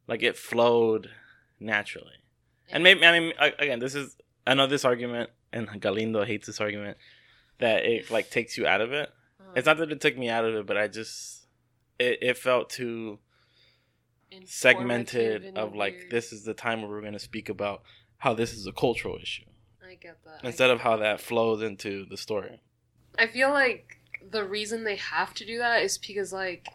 like 0.07 0.23
it 0.23 0.37
flowed 0.37 1.09
naturally 1.59 2.13
and 2.69 2.83
maybe 2.83 3.05
I 3.05 3.19
mean 3.19 3.33
again, 3.39 3.79
this 3.79 3.95
is 3.95 4.17
I 4.45 4.53
know 4.53 4.67
this 4.67 4.83
argument, 4.85 5.29
and 5.53 5.67
Galindo 5.81 6.23
hates 6.25 6.47
this 6.47 6.59
argument 6.61 6.97
that 7.59 7.85
it 7.85 8.09
like 8.11 8.29
takes 8.29 8.57
you 8.57 8.65
out 8.67 8.79
of 8.81 8.91
it. 8.93 9.09
Uh, 9.39 9.53
It's 9.55 9.65
not 9.65 9.77
that 9.77 9.91
it 9.91 9.99
took 10.01 10.17
me 10.17 10.29
out 10.29 10.43
of 10.45 10.53
it, 10.55 10.65
but 10.65 10.77
I 10.77 10.87
just 10.89 11.46
it, 11.99 12.19
it 12.21 12.37
felt 12.37 12.69
too 12.69 13.19
segmented 14.45 15.57
of 15.57 15.75
like 15.75 15.93
weird- 15.93 16.11
this 16.11 16.31
is 16.33 16.43
the 16.43 16.53
time 16.53 16.81
where 16.81 16.89
we're 16.89 17.01
going 17.01 17.13
to 17.13 17.19
speak 17.19 17.49
about 17.49 17.81
how 18.17 18.33
this 18.33 18.53
is 18.53 18.67
a 18.67 18.71
cultural 18.71 19.17
issue 19.21 19.43
I 19.87 19.95
get 19.95 20.17
that. 20.25 20.43
Instead 20.43 20.69
of 20.69 20.81
how 20.81 20.97
that 20.97 21.21
flows 21.21 21.61
into 21.61 22.05
the 22.05 22.17
story. 22.17 22.59
I 23.17 23.27
feel 23.27 23.51
like 23.51 23.99
the 24.29 24.43
reason 24.43 24.83
they 24.83 24.97
have 24.97 25.33
to 25.35 25.45
do 25.45 25.59
that 25.59 25.81
is 25.81 25.97
because 25.97 26.33
like 26.33 26.67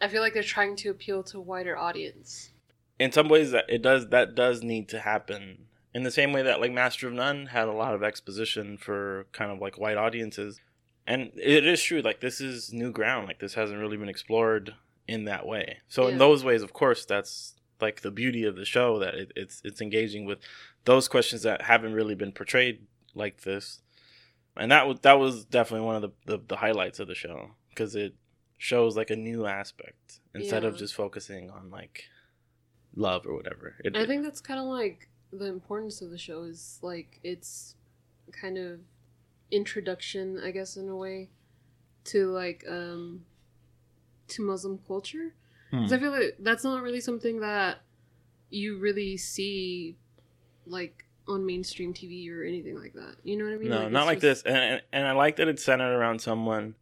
I 0.00 0.08
feel 0.08 0.20
like 0.20 0.34
they're 0.34 0.42
trying 0.42 0.74
to 0.76 0.88
appeal 0.88 1.22
to 1.24 1.38
a 1.38 1.40
wider 1.40 1.76
audience. 1.76 2.50
In 2.98 3.12
some 3.12 3.28
ways, 3.28 3.52
that 3.52 3.66
it 3.68 3.82
does 3.82 4.08
that 4.08 4.34
does 4.34 4.62
need 4.62 4.88
to 4.88 5.00
happen. 5.00 5.66
In 5.94 6.02
the 6.02 6.10
same 6.10 6.32
way 6.32 6.42
that 6.42 6.60
like 6.60 6.72
Master 6.72 7.06
of 7.06 7.12
None 7.12 7.46
had 7.46 7.68
a 7.68 7.72
lot 7.72 7.94
of 7.94 8.02
exposition 8.02 8.78
for 8.78 9.26
kind 9.32 9.52
of 9.52 9.60
like 9.60 9.78
white 9.78 9.96
audiences, 9.96 10.60
and 11.06 11.32
it 11.36 11.66
is 11.66 11.82
true 11.82 12.00
like 12.00 12.20
this 12.20 12.40
is 12.40 12.72
new 12.72 12.92
ground. 12.92 13.26
Like 13.28 13.40
this 13.40 13.54
hasn't 13.54 13.80
really 13.80 13.96
been 13.96 14.08
explored 14.08 14.74
in 15.08 15.24
that 15.24 15.46
way. 15.46 15.78
So 15.88 16.06
in 16.06 16.18
those 16.18 16.44
ways, 16.44 16.62
of 16.62 16.72
course, 16.72 17.04
that's 17.04 17.54
like 17.80 18.02
the 18.02 18.10
beauty 18.10 18.44
of 18.44 18.56
the 18.56 18.64
show 18.64 18.98
that 19.00 19.14
it, 19.14 19.32
it's 19.36 19.60
it's 19.64 19.80
engaging 19.80 20.24
with 20.24 20.38
those 20.84 21.08
questions 21.08 21.42
that 21.42 21.62
haven't 21.62 21.94
really 21.94 22.14
been 22.14 22.32
portrayed 22.32 22.86
like 23.14 23.42
this, 23.42 23.80
and 24.56 24.70
that 24.70 24.86
was 24.86 25.00
that 25.00 25.18
was 25.18 25.44
definitely 25.44 25.86
one 25.86 25.96
of 25.96 26.02
the 26.02 26.10
the, 26.26 26.38
the 26.48 26.56
highlights 26.56 27.00
of 27.00 27.08
the 27.08 27.14
show 27.14 27.50
because 27.70 27.94
it 27.96 28.14
shows 28.58 28.96
like 28.96 29.10
a 29.10 29.16
new 29.16 29.44
aspect 29.44 30.20
instead 30.34 30.64
of 30.64 30.76
just 30.76 30.94
focusing 30.94 31.50
on 31.50 31.68
like 31.70 32.04
love 32.94 33.26
or 33.26 33.34
whatever. 33.34 33.74
It, 33.84 33.96
I 33.96 34.06
think 34.06 34.22
that's 34.22 34.40
kind 34.40 34.60
of 34.60 34.66
like 34.66 35.08
the 35.32 35.46
importance 35.46 36.00
of 36.00 36.10
the 36.10 36.18
show 36.18 36.44
is 36.44 36.78
like 36.82 37.18
it's 37.24 37.74
kind 38.30 38.56
of 38.58 38.78
introduction, 39.52 40.40
I 40.42 40.50
guess, 40.50 40.76
in 40.76 40.88
a 40.88 40.96
way, 40.96 41.28
to 42.04 42.26
like 42.32 42.64
um 42.68 43.24
to 44.28 44.42
Muslim 44.42 44.78
culture. 44.86 45.34
Hmm. 45.70 45.78
Because 45.82 45.92
I 45.92 45.98
feel 45.98 46.10
like 46.10 46.36
that's 46.40 46.64
not 46.64 46.82
really 46.82 47.00
something 47.00 47.40
that 47.40 47.78
you 48.50 48.78
really 48.78 49.16
see 49.16 49.96
like 50.66 51.04
on 51.28 51.46
mainstream 51.46 51.94
TV 51.94 52.28
or 52.30 52.42
anything 52.42 52.78
like 52.78 52.94
that. 52.94 53.16
You 53.22 53.36
know 53.36 53.44
what 53.44 53.54
I 53.54 53.56
mean? 53.58 53.70
no, 53.70 53.82
it's 53.82 53.92
not 53.92 54.06
like 54.06 54.20
just- 54.20 54.44
this. 54.44 54.52
And, 54.54 54.56
and 54.56 54.82
and 54.92 55.06
I 55.06 55.12
like 55.12 55.36
that 55.36 55.48
it's 55.48 55.64
centered 55.64 55.94
around 55.94 56.20
someone 56.20 56.74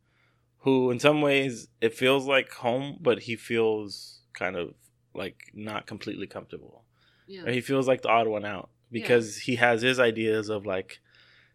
who, 0.63 0.91
in 0.91 1.01
some 1.01 1.23
ways, 1.23 1.69
it 1.81 1.95
feels 1.95 2.27
like 2.27 2.53
home, 2.53 2.99
but 3.01 3.21
he 3.21 3.37
feels 3.37 4.21
kind 4.35 4.57
of 4.57 4.75
like 5.15 5.51
not 5.55 5.87
completely 5.87 6.27
comfortable. 6.27 6.85
Yeah. 7.27 7.45
Or 7.45 7.51
he 7.53 7.61
feels 7.61 7.89
like 7.89 8.03
the 8.03 8.09
odd 8.09 8.29
one 8.29 8.45
out 8.45 8.71
because 8.93 9.39
he 9.39 9.57
has 9.57 9.81
his 9.83 9.99
ideas 10.01 10.49
of 10.49 10.67
like, 10.67 11.01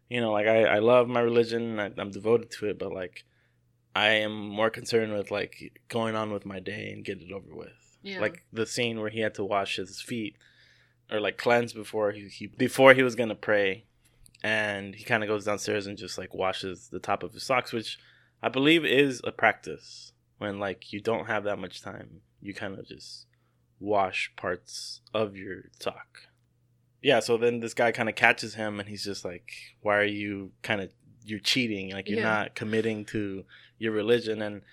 you 0.10 0.22
know, 0.22 0.32
like 0.32 0.48
I, 0.48 0.64
I 0.64 0.80
love 0.80 1.08
my 1.08 1.22
religion, 1.22 1.80
I, 1.80 1.92
I'm 1.98 2.12
devoted 2.12 2.52
to 2.52 2.68
it, 2.68 2.80
but 2.80 2.92
like, 2.92 3.26
I 3.96 4.10
am 4.10 4.50
more 4.50 4.70
concerned 4.70 5.14
with 5.14 5.32
like 5.32 5.82
going 5.88 6.16
on 6.16 6.32
with 6.32 6.46
my 6.46 6.60
day 6.60 6.92
and 6.92 7.06
get 7.06 7.22
it 7.22 7.32
over 7.32 7.56
with. 7.56 7.98
Yeah. 8.04 8.20
Like 8.20 8.44
the 8.52 8.66
scene 8.66 9.00
where 9.00 9.10
he 9.10 9.22
had 9.22 9.36
to 9.36 9.44
wash 9.44 9.78
his 9.78 10.02
feet 10.02 10.36
or 11.12 11.20
like 11.20 11.38
cleanse 11.38 11.74
before 11.74 12.12
he, 12.12 12.28
he 12.28 12.48
before 12.48 12.94
he 12.94 13.04
was 13.04 13.16
gonna 13.16 13.36
pray, 13.36 13.86
and 14.44 14.94
he 14.94 15.04
kind 15.04 15.24
of 15.24 15.30
goes 15.30 15.46
downstairs 15.46 15.88
and 15.88 15.98
just 15.98 16.18
like 16.18 16.34
washes 16.34 16.90
the 16.90 17.00
top 17.00 17.24
of 17.24 17.34
his 17.34 17.44
socks, 17.44 17.72
which 17.72 17.98
I 18.44 18.50
believe 18.50 18.86
is 18.86 19.22
a 19.24 19.32
practice 19.32 20.12
when 20.38 20.60
like 20.60 20.92
you 20.94 21.00
don't 21.00 21.28
have 21.28 21.46
that 21.46 21.58
much 21.58 21.82
time. 21.82 22.22
You 22.42 22.54
kind 22.54 22.78
of 22.78 22.86
just 22.86 23.26
wash 23.80 24.32
parts 24.36 25.02
of 25.14 25.36
your 25.36 25.64
sock. 25.80 26.28
Yeah, 27.06 27.20
so 27.20 27.38
then 27.38 27.60
this 27.60 27.76
guy 27.76 27.92
kind 27.92 28.10
of 28.10 28.16
catches 28.16 28.56
him 28.56 28.80
and 28.80 28.90
he's 28.90 29.04
just 29.04 29.24
like, 29.24 29.52
"Why 29.82 29.98
are 29.98 30.04
you 30.24 30.52
kind 30.64 30.82
of 30.82 30.90
you're 31.24 31.40
cheating? 31.40 31.92
Like 31.92 32.10
you're 32.10 32.18
Yeah. 32.20 32.34
not 32.34 32.56
committing 32.56 33.06
to 33.06 33.46
your 33.78 33.92
religion." 33.92 34.42
And 34.42 34.64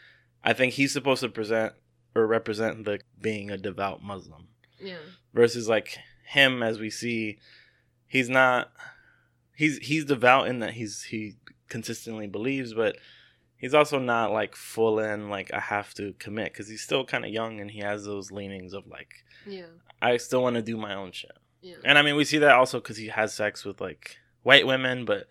I 0.43 0.55
think 0.55 0.73
he's 0.73 0.93
supposed 0.95 1.21
to 1.21 1.29
present 1.29 1.75
or 2.15 2.27
represent 2.27 2.87
the 2.87 3.01
being 3.21 3.51
a 3.51 3.59
devout 3.59 4.03
Muslim 4.03 4.49
yeah. 4.81 4.97
versus 5.35 5.69
like 5.69 5.99
him 6.27 6.63
as 6.63 6.79
we 6.81 6.89
see 6.89 7.39
he's 8.07 8.31
not 8.31 8.73
he's 9.55 9.77
he's 9.89 10.07
devout 10.07 10.47
in 10.49 10.61
that 10.61 10.73
he's 10.73 11.03
he 11.05 11.35
consistently 11.69 12.27
believes 12.27 12.73
but 12.73 12.97
he's 13.59 13.75
also 13.75 13.99
not 13.99 14.33
like 14.33 14.57
full 14.57 14.99
in 14.99 15.29
like 15.29 15.53
I 15.53 15.61
have 15.61 15.93
to 15.95 16.15
commit 16.19 16.55
cuz 16.55 16.69
he's 16.69 16.81
still 16.83 17.05
kind 17.05 17.25
of 17.27 17.31
young 17.31 17.61
and 17.61 17.71
he 17.71 17.81
has 17.81 18.05
those 18.07 18.31
leanings 18.33 18.73
of 18.73 18.87
like 18.87 19.13
Yeah. 19.47 19.67
I 20.01 20.17
still 20.17 20.43
want 20.43 20.57
to 20.57 20.63
do 20.63 20.77
my 20.79 20.95
own 20.95 21.13
shit. 21.13 21.37
Yeah. 21.63 21.77
And 21.85 21.97
I 21.97 22.03
mean 22.03 22.17
we 22.17 22.25
see 22.25 22.39
that 22.39 22.53
also 22.55 22.81
cuz 22.81 22.97
he 22.99 23.07
has 23.09 23.33
sex 23.33 23.65
with 23.65 23.81
like 23.81 24.19
white 24.43 24.67
women 24.67 25.05
but 25.05 25.29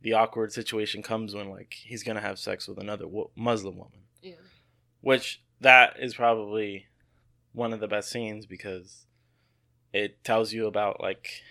the 0.00 0.12
awkward 0.14 0.52
situation 0.52 1.02
comes 1.02 1.34
when 1.34 1.50
like 1.50 1.74
he's 1.84 2.02
going 2.04 2.14
to 2.14 2.20
have 2.22 2.38
sex 2.38 2.68
with 2.68 2.78
another 2.78 3.06
wo- 3.08 3.30
Muslim 3.34 3.76
woman 3.76 4.02
Yeah. 4.22 4.34
which 5.00 5.42
that 5.60 5.96
is 6.00 6.14
probably 6.14 6.86
one 7.52 7.72
of 7.72 7.80
the 7.80 7.88
best 7.88 8.10
scenes 8.10 8.46
because 8.46 9.06
it 9.92 10.22
tells 10.22 10.52
you 10.52 10.66
about 10.66 11.00
like 11.00 11.42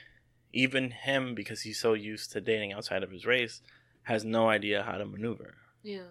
even 0.53 0.91
him 0.91 1.35
because 1.35 1.61
he's 1.63 1.79
so 1.79 1.93
used 1.93 2.31
to 2.31 2.39
dating 2.39 2.71
outside 2.71 3.03
of 3.03 3.11
his 3.11 3.25
race 3.25 3.61
has 4.03 4.23
no 4.23 4.47
idea 4.47 4.83
how 4.83 4.97
to 4.97 5.05
maneuver 5.05 5.55
Yeah. 5.83 6.09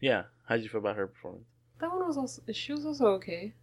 yeah 0.00 0.24
how 0.46 0.56
did 0.56 0.64
you 0.64 0.68
feel 0.68 0.80
about 0.80 0.96
her 0.96 1.06
performance 1.06 1.46
That 1.80 1.90
one 1.90 2.06
was 2.06 2.18
also 2.18 2.42
she 2.52 2.72
was 2.72 2.84
also 2.84 3.06
okay. 3.14 3.54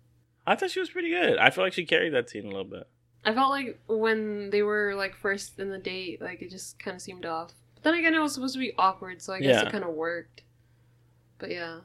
i 0.48 0.56
thought 0.56 0.72
she 0.72 0.80
was 0.80 0.90
pretty 0.90 1.10
good 1.10 1.38
i 1.38 1.50
feel 1.52 1.64
like 1.66 1.74
she 1.74 1.86
carried 1.86 2.14
that 2.14 2.30
scene 2.30 2.46
a 2.46 2.48
little 2.48 2.64
bit 2.64 2.88
I 3.26 3.34
felt 3.34 3.50
like 3.50 3.80
when 3.88 4.50
they 4.50 4.62
were 4.64 4.94
like 4.96 5.16
first 5.16 5.60
in 5.60 5.70
the 5.70 5.78
date, 5.78 6.22
like 6.22 6.42
it 6.42 6.50
just 6.50 6.80
kind 6.80 6.96
of 6.96 7.02
seemed 7.02 7.26
off. 7.26 7.54
But 7.76 7.84
then 7.84 7.96
again, 7.96 8.14
it 8.14 8.20
was 8.20 8.34
supposed 8.34 8.54
to 8.54 8.60
be 8.60 8.74
awkward, 8.78 9.22
so 9.22 9.34
I 9.34 9.40
guess 9.42 9.62
Yeah. 9.62 9.68
it 9.68 9.72
kind 9.72 9.84
of 9.84 9.92
worked. 9.92 10.44
But 11.38 11.52
yeah, 11.52 11.82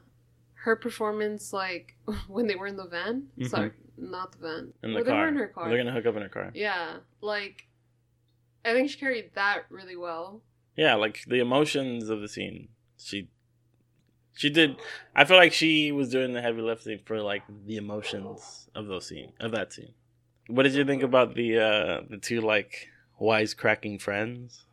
her 0.63 0.75
performance, 0.75 1.51
like 1.53 1.95
when 2.27 2.47
they 2.47 2.55
were 2.55 2.67
in 2.67 2.77
the 2.77 2.85
van, 2.87 3.27
Mhm. 3.37 3.49
sorry, 3.49 3.71
not 3.97 4.31
the 4.33 4.37
van, 4.39 4.73
in 4.83 4.91
the 4.91 4.95
Well, 4.95 5.03
they 5.03 5.11
car 5.11 5.21
were 5.21 5.27
in 5.27 5.35
her 5.37 5.47
car. 5.47 5.69
they're 5.69 5.77
gonna 5.77 5.91
hook 5.91 6.05
up 6.05 6.15
in 6.15 6.21
her 6.21 6.29
car 6.29 6.51
Yeah, 6.55 6.97
like 7.21 7.67
I 8.63 8.73
think 8.73 8.89
she 8.89 8.97
carried 8.97 9.31
that 9.35 9.65
really 9.69 9.95
well. 9.95 10.41
yeah 10.75 10.95
like 10.95 11.23
the 11.27 11.39
emotions 11.39 12.09
of 12.09 12.19
the 12.21 12.27
scene 12.27 12.67
she 12.97 13.29
she 14.33 14.49
did 14.49 14.75
i 15.15 15.23
feel 15.23 15.37
like 15.37 15.53
she 15.53 15.91
was 15.93 16.09
doing 16.09 16.33
the 16.33 16.41
heavy 16.41 16.61
lifting 16.61 16.99
for 17.05 17.21
like 17.21 17.43
the 17.65 17.77
emotions 17.77 18.67
of 18.75 18.87
those 18.87 19.07
scene 19.07 19.31
of 19.39 19.51
that 19.51 19.71
scene 19.71 19.93
what 20.47 20.63
did 20.63 20.73
you 20.73 20.85
think 20.85 21.03
about 21.03 21.35
the 21.35 21.57
uh 21.59 22.01
the 22.09 22.17
two 22.17 22.41
like 22.41 22.89
wisecracking 23.21 24.01
friends 24.01 24.65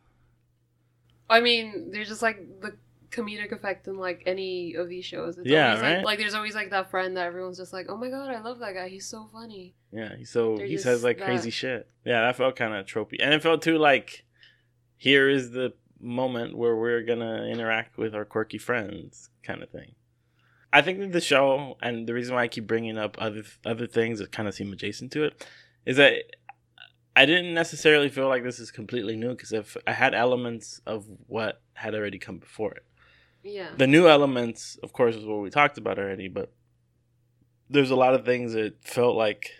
I 1.29 1.39
mean, 1.41 1.89
there's 1.91 2.09
just 2.09 2.21
like 2.21 2.37
the 2.61 2.75
comedic 3.09 3.51
effect 3.51 3.87
in 3.87 3.97
like 3.97 4.21
any 4.25 4.73
of 4.75 4.89
these 4.89 5.05
shows. 5.05 5.37
It's 5.37 5.47
Yeah, 5.47 5.69
always, 5.69 5.81
like- 5.81 5.95
right? 5.95 6.05
Like, 6.05 6.19
there's 6.19 6.33
always 6.33 6.53
like 6.53 6.69
that 6.71 6.91
friend 6.91 7.15
that 7.17 7.25
everyone's 7.25 7.57
just 7.57 7.73
like, 7.73 7.87
oh 7.89 7.95
my 7.97 8.09
god, 8.09 8.29
I 8.29 8.39
love 8.41 8.59
that 8.59 8.73
guy. 8.73 8.89
He's 8.89 9.05
so 9.07 9.29
funny. 9.31 9.73
yeah 9.91 10.15
he's 10.17 10.29
so 10.29 10.57
They're 10.57 10.65
he 10.67 10.77
says 10.77 11.03
like 11.03 11.17
that- 11.19 11.25
crazy 11.25 11.49
shit 11.51 11.87
yeah 12.05 12.21
that 12.21 12.35
felt 12.35 12.55
kind 12.55 12.73
of 12.73 12.85
tropey 12.85 13.17
and 13.19 13.33
it 13.33 13.41
felt 13.41 13.61
too 13.61 13.77
like 13.77 14.25
here 14.97 15.29
is 15.29 15.51
the 15.51 15.73
moment 15.99 16.57
where 16.57 16.75
we're 16.75 17.01
gonna 17.03 17.45
interact 17.45 17.97
with 17.97 18.13
our 18.15 18.25
quirky 18.25 18.57
friends 18.57 19.29
kind 19.43 19.61
of 19.63 19.69
thing 19.69 19.91
i 20.73 20.81
think 20.81 20.97
that 20.99 21.11
the 21.13 21.21
show 21.21 21.77
and 21.81 22.07
the 22.07 22.13
reason 22.13 22.33
why 22.35 22.41
i 22.43 22.47
keep 22.47 22.65
bringing 22.67 22.97
up 22.97 23.15
other 23.19 23.43
other 23.65 23.85
things 23.87 24.17
that 24.19 24.31
kind 24.31 24.47
of 24.47 24.53
seem 24.55 24.73
adjacent 24.73 25.11
to 25.11 25.23
it 25.23 25.45
is 25.85 25.97
that 25.97 26.13
i 27.15 27.25
didn't 27.25 27.53
necessarily 27.53 28.09
feel 28.09 28.27
like 28.27 28.43
this 28.43 28.59
is 28.59 28.71
completely 28.71 29.15
new 29.15 29.29
because 29.29 29.51
if 29.51 29.75
i 29.87 29.91
had 29.91 30.13
elements 30.13 30.81
of 30.85 31.05
what 31.27 31.61
had 31.73 31.93
already 31.95 32.17
come 32.19 32.37
before 32.37 32.71
it 32.73 32.85
Yeah. 33.43 33.69
the 33.77 33.87
new 33.87 34.07
elements 34.07 34.77
of 34.83 34.93
course 34.93 35.15
is 35.15 35.25
what 35.25 35.41
we 35.41 35.49
talked 35.49 35.77
about 35.77 35.99
already 35.99 36.27
but 36.27 36.51
there's 37.69 37.91
a 37.91 37.95
lot 37.95 38.13
of 38.13 38.25
things 38.25 38.53
that 38.53 38.83
felt 38.83 39.15
like 39.15 39.51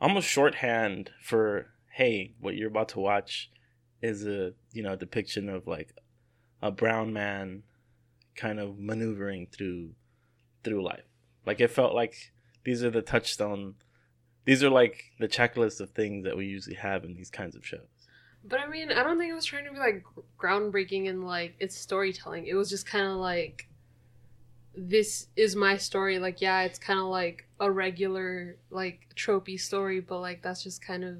almost 0.00 0.28
shorthand 0.28 1.10
for 1.22 1.66
hey 1.92 2.34
what 2.40 2.56
you're 2.56 2.68
about 2.68 2.88
to 2.90 3.00
watch 3.00 3.50
is 4.02 4.26
a 4.26 4.52
you 4.72 4.82
know 4.82 4.96
depiction 4.96 5.48
of 5.48 5.66
like 5.66 5.94
a 6.62 6.70
brown 6.70 7.12
man 7.12 7.62
kind 8.36 8.58
of 8.58 8.78
maneuvering 8.78 9.46
through 9.50 9.90
through 10.62 10.82
life 10.84 11.04
like 11.46 11.60
it 11.60 11.70
felt 11.70 11.94
like 11.94 12.32
these 12.64 12.82
are 12.82 12.90
the 12.90 13.02
touchstone 13.02 13.74
these 14.44 14.62
are 14.62 14.70
like 14.70 15.12
the 15.18 15.28
checklist 15.28 15.80
of 15.80 15.90
things 15.90 16.24
that 16.24 16.36
we 16.36 16.46
usually 16.46 16.76
have 16.76 17.04
in 17.04 17.14
these 17.14 17.30
kinds 17.30 17.56
of 17.56 17.66
shows 17.66 17.80
But 18.44 18.60
I 18.60 18.66
mean, 18.68 18.92
I 18.92 19.02
don't 19.02 19.18
think 19.18 19.30
it 19.30 19.34
was 19.34 19.44
trying 19.44 19.64
to 19.64 19.72
be 19.72 19.78
like 19.78 20.04
groundbreaking 20.38 21.06
in 21.06 21.22
like 21.24 21.54
its 21.58 21.76
storytelling. 21.76 22.46
It 22.46 22.54
was 22.54 22.68
just 22.68 22.86
kind 22.86 23.06
of 23.06 23.16
like, 23.16 23.68
this 24.76 25.28
is 25.36 25.56
my 25.56 25.76
story. 25.78 26.18
Like, 26.18 26.40
yeah, 26.42 26.62
it's 26.62 26.78
kind 26.78 26.98
of 26.98 27.06
like 27.06 27.48
a 27.60 27.70
regular 27.70 28.56
like 28.70 29.06
tropey 29.16 29.58
story, 29.58 30.00
but 30.00 30.20
like 30.20 30.42
that's 30.42 30.62
just 30.62 30.84
kind 30.84 31.04
of 31.04 31.16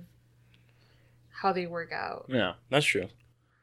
how 1.30 1.52
they 1.52 1.66
work 1.66 1.92
out. 1.92 2.26
Yeah, 2.28 2.54
that's 2.70 2.84
true. 2.86 3.08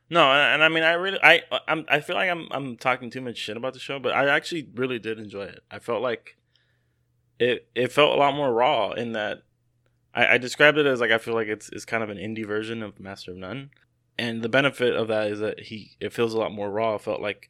No, 0.10 0.32
and, 0.32 0.56
and 0.56 0.64
I 0.64 0.70
mean, 0.70 0.84
I 0.84 0.94
really, 0.94 1.20
I, 1.22 1.42
uh, 1.52 1.60
I'm, 1.68 1.86
I 1.88 2.02
feel 2.02 2.16
like 2.16 2.30
I'm, 2.30 2.48
I'm 2.52 2.76
talking 2.78 3.10
too 3.10 3.22
much 3.22 3.38
shit 3.38 3.56
about 3.58 3.74
the 3.74 3.80
show, 3.80 3.98
but 4.00 4.14
I 4.14 4.28
actually 4.28 4.68
really 4.76 5.00
did 5.00 5.20
enjoy 5.20 5.44
it. 5.44 5.62
I 5.70 5.80
felt 5.80 6.02
like 6.02 6.36
it, 7.40 7.68
it 7.76 7.92
felt 7.92 8.16
a 8.16 8.20
lot 8.20 8.36
more 8.36 8.52
raw 8.52 8.92
in 8.92 9.14
that. 9.14 9.44
I, 10.14 10.34
I 10.34 10.38
described 10.38 10.78
it 10.78 10.86
as 10.86 11.00
like 11.00 11.12
I 11.12 11.18
feel 11.18 11.34
like 11.34 11.48
it's, 11.48 11.70
it's 11.70 11.86
kind 11.86 12.04
of 12.04 12.10
an 12.10 12.18
indie 12.18 12.46
version 12.46 12.84
of 12.84 13.00
Master 13.00 13.32
of 13.32 13.38
None, 13.38 13.70
and 14.18 14.42
the 14.42 14.50
benefit 14.50 14.96
of 14.96 15.08
that 15.08 15.28
is 15.28 15.40
that 15.40 15.60
he, 15.62 15.92
it 16.00 16.14
feels 16.14 16.34
a 16.34 16.38
lot 16.40 16.52
more 16.52 16.70
raw. 16.70 16.96
It 16.96 17.02
felt 17.02 17.22
like 17.22 17.50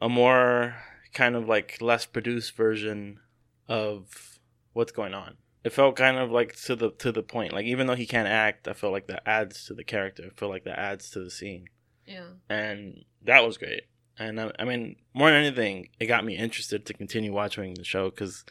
a 0.00 0.08
more 0.08 0.76
kind 1.12 1.36
of 1.36 1.48
like 1.48 1.78
less 1.80 2.06
produced 2.06 2.56
version 2.56 3.20
of 3.68 4.38
what's 4.72 4.92
going 4.92 5.14
on. 5.14 5.36
It 5.62 5.72
felt 5.72 5.96
kind 5.96 6.18
of 6.18 6.30
like 6.30 6.54
to 6.64 6.76
the 6.76 6.90
to 6.90 7.10
the 7.12 7.22
point. 7.22 7.52
Like 7.52 7.64
even 7.66 7.86
though 7.86 7.94
he 7.94 8.06
can't 8.06 8.28
act, 8.28 8.68
I 8.68 8.72
felt 8.74 8.92
like 8.92 9.06
that 9.06 9.22
adds 9.26 9.64
to 9.66 9.74
the 9.74 9.84
character. 9.84 10.24
I 10.26 10.38
feel 10.38 10.48
like 10.50 10.64
that 10.64 10.78
adds 10.78 11.08
to 11.10 11.20
the 11.20 11.30
scene, 11.30 11.66
Yeah. 12.06 12.26
and 12.50 13.04
that 13.22 13.44
was 13.46 13.56
great. 13.56 13.82
And 14.18 14.40
I, 14.40 14.52
I 14.58 14.64
mean, 14.64 14.96
more 15.14 15.30
than 15.30 15.42
anything, 15.42 15.88
it 15.98 16.06
got 16.06 16.24
me 16.24 16.36
interested 16.36 16.84
to 16.86 16.94
continue 16.94 17.32
watching 17.32 17.74
the 17.74 17.82
show 17.84 18.10
because 18.10 18.44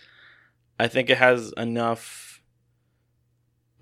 I 0.80 0.88
think 0.88 1.10
it 1.10 1.18
has 1.20 1.54
enough 1.56 2.33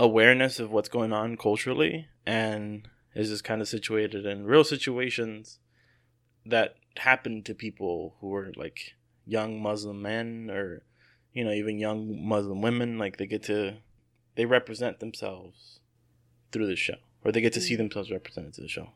awareness 0.01 0.59
of 0.59 0.71
what's 0.71 0.89
going 0.89 1.13
on 1.13 1.37
culturally 1.37 2.07
and 2.25 2.87
is 3.13 3.29
just 3.29 3.43
kind 3.43 3.61
of 3.61 3.67
situated 3.67 4.25
in 4.25 4.45
real 4.45 4.63
situations 4.63 5.59
that 6.43 6.75
happen 6.97 7.43
to 7.43 7.53
people 7.53 8.15
who 8.19 8.33
are 8.33 8.51
like 8.55 8.95
young 9.27 9.61
Muslim 9.61 10.01
men 10.01 10.49
or 10.49 10.81
you 11.33 11.43
know 11.43 11.51
even 11.51 11.77
young 11.77 12.27
Muslim 12.27 12.61
women 12.61 12.97
like 12.97 13.17
they 13.17 13.27
get 13.27 13.43
to 13.43 13.75
they 14.35 14.45
represent 14.45 14.99
themselves 14.99 15.79
through 16.51 16.65
the 16.65 16.75
show 16.75 16.95
or 17.23 17.31
they 17.31 17.41
get 17.41 17.53
to 17.53 17.61
see 17.61 17.75
Mm. 17.75 17.77
themselves 17.77 18.09
represented 18.09 18.55
through 18.55 18.63
the 18.65 18.69
show. 18.69 18.89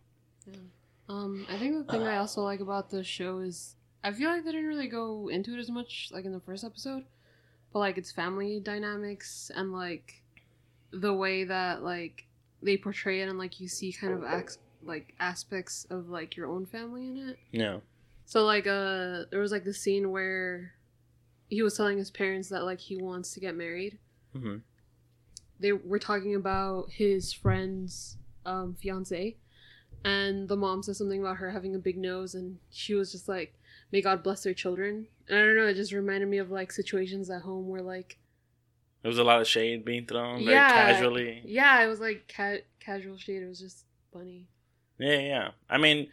Um, 1.07 1.45
I 1.49 1.57
think 1.59 1.85
the 1.85 1.91
thing 1.91 2.01
I 2.01 2.17
also 2.17 2.41
like 2.41 2.61
about 2.61 2.89
the 2.89 3.03
show 3.03 3.39
is 3.39 3.75
I 4.03 4.11
feel 4.11 4.31
like 4.31 4.43
they 4.43 4.51
didn't 4.51 4.67
really 4.67 4.87
go 4.87 5.29
into 5.29 5.53
it 5.53 5.59
as 5.59 5.69
much 5.69 6.09
like 6.11 6.25
in 6.25 6.31
the 6.31 6.39
first 6.39 6.63
episode, 6.63 7.03
but 7.71 7.79
like 7.79 7.97
its 7.99 8.11
family 8.11 8.59
dynamics 8.59 9.51
and 9.55 9.71
like 9.71 10.23
the 10.91 11.13
way 11.13 11.43
that 11.43 11.83
like 11.83 12.25
they 12.61 12.77
portray 12.77 13.21
it 13.21 13.29
and 13.29 13.37
like 13.37 13.59
you 13.59 13.67
see 13.67 13.91
kind 13.91 14.13
of 14.13 14.23
acts 14.23 14.57
like 14.83 15.13
aspects 15.19 15.85
of 15.89 16.09
like 16.09 16.35
your 16.35 16.47
own 16.47 16.65
family 16.65 17.07
in 17.07 17.29
it. 17.29 17.37
Yeah. 17.51 17.77
So 18.25 18.45
like 18.45 18.67
uh 18.67 19.23
there 19.31 19.39
was 19.39 19.51
like 19.51 19.63
the 19.63 19.73
scene 19.73 20.11
where 20.11 20.73
he 21.49 21.61
was 21.61 21.75
telling 21.77 21.97
his 21.97 22.11
parents 22.11 22.49
that 22.49 22.63
like 22.63 22.79
he 22.79 22.97
wants 22.97 23.33
to 23.33 23.39
get 23.39 23.55
married. 23.55 23.99
hmm 24.33 24.57
They 25.59 25.71
were 25.71 25.99
talking 25.99 26.35
about 26.35 26.91
his 26.91 27.33
friend's 27.33 28.17
um 28.45 28.75
fiance 28.75 29.37
and 30.03 30.47
the 30.47 30.55
mom 30.55 30.83
said 30.83 30.95
something 30.95 31.19
about 31.19 31.37
her 31.37 31.49
having 31.51 31.73
a 31.75 31.79
big 31.79 31.97
nose 31.97 32.35
and 32.35 32.59
she 32.69 32.93
was 32.93 33.11
just 33.11 33.27
like 33.27 33.55
may 33.91 34.01
God 34.01 34.23
bless 34.23 34.43
their 34.43 34.53
children. 34.53 35.07
And 35.27 35.37
I 35.37 35.41
don't 35.43 35.55
know, 35.55 35.67
it 35.67 35.75
just 35.75 35.91
reminded 35.91 36.27
me 36.29 36.37
of 36.37 36.51
like 36.51 36.71
situations 36.71 37.29
at 37.29 37.41
home 37.43 37.67
where 37.67 37.81
like 37.81 38.17
There 39.05 39.09
was 39.11 39.19
a 39.19 39.23
lot 39.23 39.39
of 39.39 39.45
shade 39.47 39.85
being 39.85 40.07
thrown 40.07 40.39
very 40.39 40.55
Yeah. 40.55 40.67
casually. 40.67 41.43
yeah, 41.45 41.83
it 41.83 41.85
was 41.85 41.99
like 41.99 42.27
ca- 42.27 42.63
casual 42.79 43.17
shade. 43.19 43.43
It 43.43 43.47
was 43.47 43.59
just 43.59 43.85
funny. 44.11 44.47
Yeah, 44.97 45.19
yeah. 45.19 45.51
I 45.69 45.77
mean, 45.77 46.11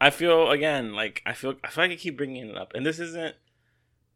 I 0.00 0.08
feel 0.08 0.50
again 0.50 0.94
like 0.94 1.20
I 1.26 1.34
feel 1.34 1.56
I 1.62 1.68
feel 1.68 1.84
like 1.84 1.90
I 1.90 1.96
keep 1.96 2.16
bringing 2.16 2.48
it 2.48 2.56
up, 2.56 2.72
and 2.74 2.86
this 2.86 2.98
isn't 2.98 3.36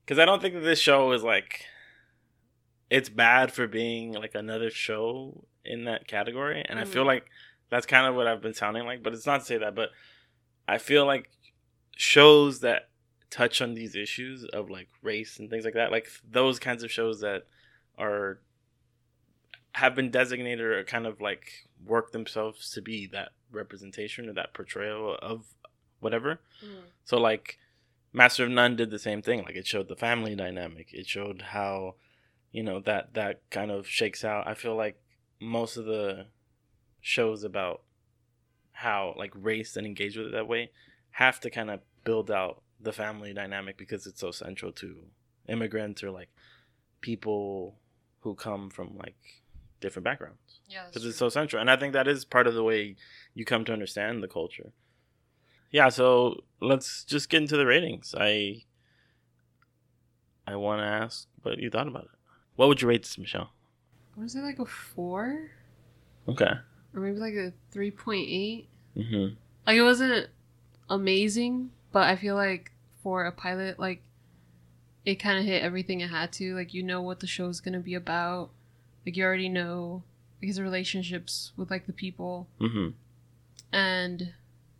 because 0.00 0.18
I 0.18 0.24
don't 0.24 0.40
think 0.40 0.54
that 0.54 0.60
this 0.60 0.78
show 0.78 1.12
is 1.12 1.22
like 1.22 1.66
it's 2.88 3.10
bad 3.10 3.52
for 3.52 3.66
being 3.66 4.14
like 4.14 4.34
another 4.34 4.70
show 4.70 5.44
in 5.62 5.84
that 5.84 6.08
category, 6.08 6.64
and 6.66 6.78
I 6.78 6.86
feel 6.86 7.02
Mhm. 7.04 7.08
like 7.08 7.26
that's 7.68 7.84
kind 7.84 8.06
of 8.06 8.14
what 8.14 8.26
I've 8.26 8.40
been 8.40 8.54
sounding 8.54 8.86
like. 8.86 9.02
But 9.02 9.12
it's 9.12 9.26
not 9.26 9.40
to 9.40 9.44
say 9.44 9.58
that, 9.58 9.74
but 9.74 9.90
I 10.66 10.78
feel 10.78 11.04
like 11.04 11.28
shows 11.94 12.60
that 12.60 12.88
touch 13.28 13.60
on 13.60 13.74
these 13.74 13.94
issues 13.94 14.46
of 14.46 14.70
like 14.70 14.88
race 15.02 15.38
and 15.38 15.50
things 15.50 15.66
like 15.66 15.74
that, 15.74 15.90
like 15.92 16.08
those 16.26 16.58
kinds 16.58 16.82
of 16.82 16.90
shows 16.90 17.20
that 17.20 17.46
are 17.98 18.40
have 19.72 19.94
been 19.94 20.10
designated 20.10 20.64
or 20.64 20.84
kind 20.84 21.06
of 21.06 21.20
like 21.20 21.68
work 21.84 22.12
themselves 22.12 22.70
to 22.70 22.80
be 22.80 23.06
that 23.08 23.30
representation 23.50 24.28
or 24.28 24.32
that 24.32 24.54
portrayal 24.54 25.16
of 25.20 25.46
whatever. 26.00 26.40
Mm. 26.64 26.82
So 27.04 27.18
like 27.18 27.58
Master 28.12 28.44
of 28.44 28.50
None 28.50 28.76
did 28.76 28.90
the 28.90 28.98
same 28.98 29.20
thing. 29.20 29.42
Like 29.42 29.56
it 29.56 29.66
showed 29.66 29.88
the 29.88 29.96
family 29.96 30.36
dynamic. 30.36 30.88
It 30.92 31.06
showed 31.06 31.42
how, 31.42 31.96
you 32.52 32.62
know, 32.62 32.80
that 32.80 33.14
that 33.14 33.40
kind 33.50 33.72
of 33.72 33.88
shakes 33.88 34.24
out. 34.24 34.46
I 34.46 34.54
feel 34.54 34.76
like 34.76 35.00
most 35.40 35.76
of 35.76 35.84
the 35.84 36.26
shows 37.00 37.42
about 37.42 37.82
how 38.72 39.14
like 39.16 39.32
race 39.34 39.76
and 39.76 39.86
engage 39.86 40.16
with 40.16 40.28
it 40.28 40.32
that 40.32 40.48
way 40.48 40.70
have 41.10 41.40
to 41.40 41.50
kind 41.50 41.70
of 41.70 41.80
build 42.04 42.30
out 42.30 42.62
the 42.80 42.92
family 42.92 43.32
dynamic 43.32 43.76
because 43.76 44.06
it's 44.06 44.20
so 44.20 44.30
central 44.30 44.72
to 44.72 44.96
immigrants 45.48 46.02
or 46.02 46.10
like 46.10 46.28
people 47.00 47.76
who 48.24 48.34
come 48.34 48.70
from 48.70 48.96
like 48.96 49.14
different 49.80 50.04
backgrounds. 50.04 50.38
Yeah, 50.68 50.86
because 50.86 51.04
it's 51.04 51.18
so 51.18 51.28
central 51.28 51.60
and 51.60 51.70
i 51.70 51.76
think 51.76 51.92
that 51.92 52.08
is 52.08 52.24
part 52.24 52.46
of 52.46 52.54
the 52.54 52.64
way 52.64 52.96
you 53.34 53.44
come 53.44 53.64
to 53.66 53.72
understand 53.72 54.22
the 54.22 54.28
culture. 54.28 54.72
Yeah 55.70 55.90
so 55.90 56.42
let's 56.60 57.04
just 57.04 57.28
get 57.28 57.42
into 57.42 57.56
the 57.56 57.66
ratings. 57.66 58.14
I 58.18 58.64
i 60.46 60.56
want 60.56 60.80
to 60.80 60.86
ask 60.86 61.28
what 61.42 61.58
you 61.58 61.70
thought 61.70 61.86
about 61.86 62.04
it. 62.04 62.18
What 62.56 62.68
would 62.68 62.80
you 62.82 62.88
rate 62.88 63.02
this 63.02 63.18
michelle? 63.18 63.50
Was 64.16 64.34
it 64.34 64.40
like 64.40 64.58
a 64.58 64.64
four? 64.66 65.50
Okay. 66.26 66.52
Or 66.94 67.00
maybe 67.00 67.18
like 67.18 67.34
a 67.34 67.52
three 67.70 67.90
point 67.90 68.26
eight. 68.28 68.68
mm-hmm. 68.96 69.34
Like 69.66 69.76
it 69.76 69.82
wasn't 69.82 70.28
amazing, 70.88 71.70
but 71.92 72.04
I 72.04 72.16
feel 72.16 72.36
like 72.36 72.72
for 73.02 73.26
a 73.26 73.32
pilot, 73.32 73.78
like 73.78 74.02
it 75.04 75.16
kind 75.16 75.38
of 75.38 75.44
hit 75.44 75.62
everything 75.62 76.00
it 76.00 76.10
had 76.10 76.32
to. 76.34 76.54
Like 76.54 76.74
you 76.74 76.82
know 76.82 77.00
what 77.00 77.20
the 77.20 77.26
show's 77.26 77.60
gonna 77.60 77.80
be 77.80 77.94
about. 77.94 78.50
Like 79.04 79.16
you 79.16 79.24
already 79.24 79.48
know 79.48 80.02
his 80.40 80.60
relationships 80.60 81.52
with 81.56 81.70
like 81.70 81.86
the 81.86 81.92
people, 81.92 82.46
mm-hmm 82.60 82.90
and 83.74 84.32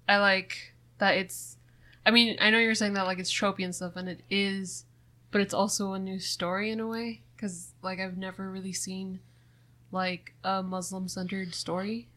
I 0.08 0.18
like 0.18 0.72
that 0.98 1.16
it's. 1.16 1.58
I 2.06 2.10
mean, 2.10 2.37
I 2.40 2.50
know 2.50 2.58
you're 2.58 2.74
saying 2.74 2.94
that 2.94 3.06
like 3.06 3.18
it's 3.18 3.32
tropey 3.32 3.64
and 3.64 3.74
stuff, 3.74 3.96
and 3.96 4.08
it 4.08 4.20
is, 4.30 4.84
but 5.30 5.40
it's 5.40 5.52
also 5.52 5.92
a 5.92 5.98
new 5.98 6.20
story 6.20 6.70
in 6.70 6.80
a 6.80 6.87
way 6.87 7.22
because 7.34 7.72
like 7.82 7.98
I've 7.98 8.16
never 8.16 8.50
really 8.50 8.72
seen 8.72 9.20
like 9.90 10.32
a 10.44 10.62
Muslim 10.62 11.08
centered 11.08 11.54
story. 11.54 12.08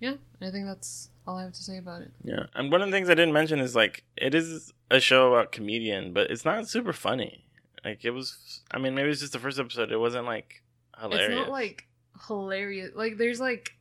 Yeah, 0.00 0.14
I 0.40 0.50
think 0.50 0.66
that's 0.66 1.08
all 1.26 1.36
I 1.38 1.42
have 1.42 1.52
to 1.52 1.62
say 1.62 1.76
about 1.78 2.02
it. 2.02 2.10
yeah 2.24 2.46
and 2.54 2.72
one 2.72 2.82
of 2.82 2.88
the 2.88 2.92
things 2.92 3.08
i 3.10 3.14
didn't 3.14 3.32
mention 3.32 3.58
is 3.60 3.74
like 3.76 4.04
it 4.16 4.34
is 4.34 4.72
a 4.90 4.98
show 5.00 5.32
about 5.32 5.52
comedian 5.52 6.12
but 6.12 6.30
it's 6.30 6.44
not 6.44 6.66
super 6.68 6.92
funny 6.92 7.44
like 7.84 8.04
it 8.04 8.10
was 8.10 8.60
i 8.72 8.78
mean 8.78 8.94
maybe 8.94 9.08
it's 9.10 9.20
just 9.20 9.32
the 9.32 9.38
first 9.38 9.58
episode 9.58 9.92
it 9.92 9.98
wasn't 9.98 10.24
like 10.24 10.62
hilarious 11.00 11.28
It's 11.30 11.36
not 11.36 11.50
like 11.50 11.86
hilarious. 12.26 12.90
Like 12.94 13.16
there's 13.16 13.40
like 13.40 13.76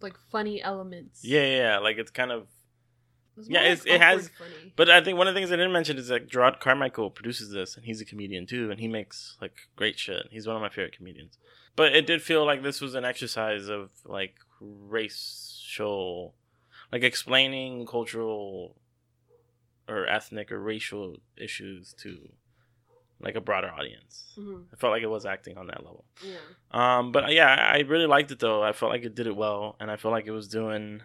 like 0.00 0.16
funny 0.30 0.62
elements. 0.62 1.24
yeah 1.24 1.40
yeah, 1.42 1.56
yeah 1.56 1.78
like 1.78 1.98
it's 1.98 2.10
kind 2.10 2.32
of 2.32 2.46
It's 3.36 3.48
Yeah, 3.48 3.62
it's- 3.62 3.84
it 3.86 4.00
has- 4.00 4.28
funny. 4.38 4.72
But 4.76 4.88
I 4.90 5.00
think 5.02 5.18
one 5.18 5.26
of 5.28 5.34
the 5.34 5.38
things 5.40 5.50
I 5.52 5.56
didn't 5.56 5.72
mention 5.72 5.96
is 5.98 6.08
that 6.08 6.28
Jerrod 6.28 6.60
Carmichael 6.60 7.10
produces 7.10 7.50
this, 7.50 7.76
and 7.76 7.84
he's 7.84 8.00
a 8.00 8.04
comedian 8.04 8.46
too, 8.46 8.70
and 8.70 8.78
he 8.80 8.88
makes 8.88 9.36
like 9.40 9.54
great 9.76 9.98
shit. 9.98 10.26
He's 10.30 10.46
one 10.46 10.56
of 10.56 10.62
my 10.62 10.68
favorite 10.68 10.96
comedians. 10.96 11.36
But 11.76 11.94
it 11.96 12.06
did 12.06 12.22
feel 12.22 12.44
like 12.46 12.62
this 12.62 12.80
was 12.80 12.94
an 12.94 13.04
exercise 13.04 13.68
of 13.68 13.90
like 14.04 14.34
racial, 14.60 16.34
like 16.94 17.02
explaining 17.02 17.84
cultural 17.86 18.76
or 19.88 20.06
ethnic 20.06 20.52
or 20.52 20.60
racial 20.60 21.16
issues 21.36 21.92
to 21.94 22.28
like 23.20 23.34
a 23.34 23.40
broader 23.40 23.68
audience. 23.68 24.32
Mhm. 24.38 24.66
I 24.72 24.76
felt 24.76 24.92
like 24.92 25.02
it 25.02 25.08
was 25.10 25.26
acting 25.26 25.58
on 25.58 25.66
that 25.66 25.82
level. 25.84 26.04
Yeah. 26.22 26.36
Um, 26.70 27.10
but 27.10 27.32
yeah, 27.32 27.48
I 27.52 27.80
really 27.80 28.06
liked 28.06 28.30
it 28.30 28.38
though. 28.38 28.62
I 28.62 28.70
felt 28.70 28.92
like 28.92 29.02
it 29.02 29.16
did 29.16 29.26
it 29.26 29.34
well, 29.34 29.74
and 29.80 29.90
I 29.90 29.96
felt 29.96 30.12
like 30.12 30.26
it 30.28 30.30
was 30.30 30.46
doing, 30.46 31.02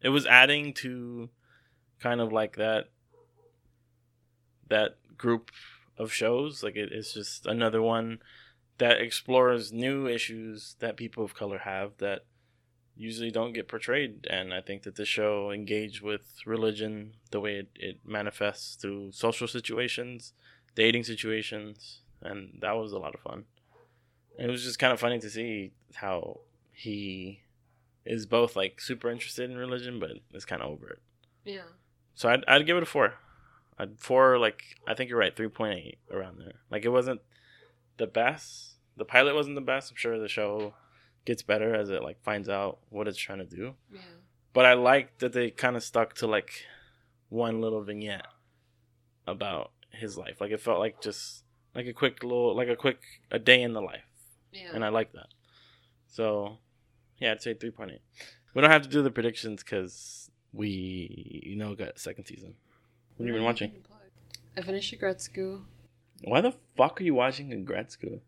it 0.00 0.10
was 0.10 0.26
adding 0.26 0.72
to, 0.74 1.28
kind 1.98 2.20
of 2.20 2.32
like 2.32 2.54
that. 2.56 2.90
That 4.68 4.98
group 5.18 5.50
of 5.98 6.12
shows, 6.12 6.62
like 6.62 6.76
it, 6.76 6.92
it's 6.92 7.12
just 7.12 7.46
another 7.46 7.82
one 7.82 8.20
that 8.78 9.00
explores 9.00 9.72
new 9.72 10.06
issues 10.06 10.76
that 10.78 10.96
people 10.96 11.24
of 11.24 11.34
color 11.34 11.58
have 11.58 11.96
that 11.98 12.26
usually 12.96 13.30
don't 13.30 13.52
get 13.52 13.68
portrayed. 13.68 14.26
And 14.28 14.52
I 14.54 14.60
think 14.60 14.82
that 14.84 14.96
the 14.96 15.04
show 15.04 15.50
engaged 15.50 16.00
with 16.02 16.22
religion 16.46 17.14
the 17.30 17.40
way 17.40 17.56
it, 17.56 17.68
it 17.74 17.98
manifests 18.04 18.76
through 18.76 19.12
social 19.12 19.46
situations, 19.46 20.32
dating 20.74 21.04
situations, 21.04 22.00
and 22.22 22.58
that 22.60 22.72
was 22.72 22.92
a 22.92 22.98
lot 22.98 23.14
of 23.14 23.20
fun. 23.20 23.44
It 24.38 24.50
was 24.50 24.64
just 24.64 24.78
kind 24.78 24.92
of 24.92 25.00
funny 25.00 25.18
to 25.18 25.30
see 25.30 25.72
how 25.94 26.40
he 26.72 27.40
is 28.04 28.26
both 28.26 28.54
like 28.54 28.80
super 28.80 29.10
interested 29.10 29.50
in 29.50 29.56
religion 29.56 29.98
but 29.98 30.10
is 30.32 30.44
kind 30.44 30.62
of 30.62 30.70
over 30.70 30.88
it. 30.90 31.00
Yeah. 31.44 31.62
so 32.14 32.28
i'd, 32.28 32.44
I'd 32.48 32.66
give 32.66 32.76
it 32.76 32.82
a 32.82 32.86
four. 32.86 33.14
I'd 33.78 33.98
four 34.00 34.38
like 34.38 34.62
i 34.86 34.94
think 34.94 35.10
you're 35.10 35.18
right 35.18 35.34
3.8 35.34 35.96
around 36.10 36.38
there. 36.38 36.54
Like 36.70 36.84
it 36.84 36.90
wasn't 36.90 37.20
the 37.96 38.06
best. 38.06 38.74
The 38.96 39.04
pilot 39.04 39.34
wasn't 39.34 39.56
the 39.56 39.60
best. 39.60 39.90
I'm 39.90 39.96
sure 39.96 40.18
the 40.18 40.28
show 40.28 40.74
gets 41.26 41.42
better 41.42 41.74
as 41.74 41.90
it 41.90 42.02
like 42.02 42.22
finds 42.22 42.48
out 42.48 42.78
what 42.88 43.06
it's 43.06 43.18
trying 43.18 43.38
to 43.38 43.44
do 43.44 43.74
Yeah. 43.92 44.00
but 44.52 44.64
i 44.64 44.72
like 44.74 45.18
that 45.18 45.32
they 45.32 45.50
kind 45.50 45.76
of 45.76 45.82
stuck 45.82 46.14
to 46.16 46.26
like 46.26 46.64
one 47.28 47.60
little 47.60 47.82
vignette 47.82 48.26
about 49.26 49.72
his 49.90 50.16
life 50.16 50.40
like 50.40 50.52
it 50.52 50.60
felt 50.60 50.78
like 50.78 51.00
just 51.00 51.42
like 51.76 51.86
a 51.86 51.92
quick 51.92 52.24
little 52.24 52.56
like 52.56 52.68
a 52.68 52.74
quick 52.74 52.98
a 53.30 53.38
day 53.38 53.62
in 53.62 53.74
the 53.74 53.82
life 53.82 54.08
Yeah. 54.52 54.70
and 54.72 54.82
I 54.84 54.88
like 54.88 55.12
that. 55.12 55.28
So, 56.08 56.58
yeah, 57.18 57.32
I'd 57.32 57.42
say 57.42 57.52
three 57.52 57.70
point 57.70 57.90
eight. 57.92 58.00
We 58.54 58.62
don't 58.62 58.70
have 58.70 58.82
to 58.82 58.88
do 58.88 59.02
the 59.02 59.10
predictions 59.10 59.62
because 59.62 60.30
we, 60.54 61.42
you 61.44 61.56
know, 61.56 61.74
got 61.74 61.98
second 61.98 62.24
season. 62.24 62.54
What 63.16 63.26
have 63.26 63.26
you 63.26 63.32
been 63.34 63.40
mm-hmm. 63.40 63.44
watching? 63.44 63.72
I 64.56 64.62
finished 64.62 64.94
Aggretsuko. 64.94 65.60
Why 66.24 66.40
the 66.40 66.54
fuck 66.76 66.98
are 67.00 67.04
you 67.04 67.14
watching 67.14 67.50
Aggretsuko? 67.50 68.20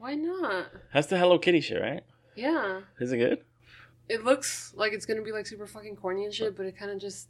Why 0.00 0.14
not? 0.14 0.68
That's 0.94 1.08
the 1.08 1.18
Hello 1.18 1.38
Kitty 1.38 1.60
shit, 1.60 1.78
right? 1.78 2.02
Yeah. 2.34 2.80
Is 3.00 3.12
it 3.12 3.18
good? 3.18 3.44
It 4.08 4.24
looks 4.24 4.72
like 4.74 4.94
it's 4.94 5.04
gonna 5.04 5.20
be 5.20 5.30
like 5.30 5.46
super 5.46 5.66
fucking 5.66 5.96
corny 5.96 6.24
and 6.24 6.32
shit, 6.32 6.56
but 6.56 6.64
it 6.64 6.78
kind 6.78 6.90
of 6.90 6.98
just 6.98 7.28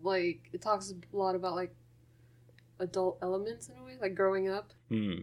like 0.00 0.48
it 0.52 0.62
talks 0.62 0.92
a 0.92 1.16
lot 1.16 1.34
about 1.34 1.56
like 1.56 1.74
adult 2.78 3.18
elements 3.20 3.68
in 3.68 3.76
a 3.78 3.82
way, 3.82 3.96
like 4.00 4.14
growing 4.14 4.48
up. 4.48 4.70
Hmm. 4.90 5.22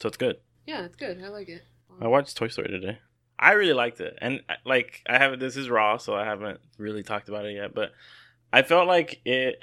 So 0.00 0.06
it's 0.06 0.16
good. 0.16 0.36
Yeah, 0.68 0.84
it's 0.84 0.94
good. 0.94 1.20
I 1.20 1.30
like 1.30 1.48
it. 1.48 1.62
I 2.00 2.06
watched 2.06 2.36
Toy 2.36 2.46
Story 2.46 2.68
today. 2.68 3.00
I 3.36 3.54
really 3.54 3.72
liked 3.72 4.00
it, 4.00 4.16
and 4.22 4.40
like 4.64 5.02
I 5.08 5.18
haven't. 5.18 5.40
This 5.40 5.56
is 5.56 5.68
raw, 5.68 5.96
so 5.96 6.14
I 6.14 6.24
haven't 6.24 6.60
really 6.78 7.02
talked 7.02 7.28
about 7.28 7.44
it 7.44 7.56
yet. 7.56 7.74
But 7.74 7.90
I 8.52 8.62
felt 8.62 8.86
like 8.86 9.20
it. 9.24 9.58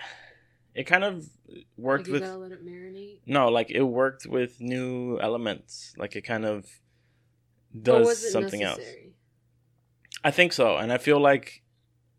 It 0.77 0.83
kind 0.85 1.03
of 1.03 1.27
worked 1.75 2.07
Like, 2.07 2.21
with 2.21 2.31
let 2.35 2.51
it 2.51 2.63
marinate. 2.63 3.21
no, 3.25 3.49
like 3.49 3.71
it 3.71 3.81
worked 3.81 4.27
with 4.27 4.61
new 4.61 5.17
elements. 5.19 5.93
Like 5.97 6.15
it 6.15 6.21
kind 6.21 6.45
of 6.45 6.65
does 7.89 8.31
something 8.31 8.61
else. 8.61 8.79
I 10.23 10.31
think 10.31 10.53
so, 10.53 10.77
and 10.77 10.93
I 10.93 10.99
feel 10.99 11.19
like 11.19 11.63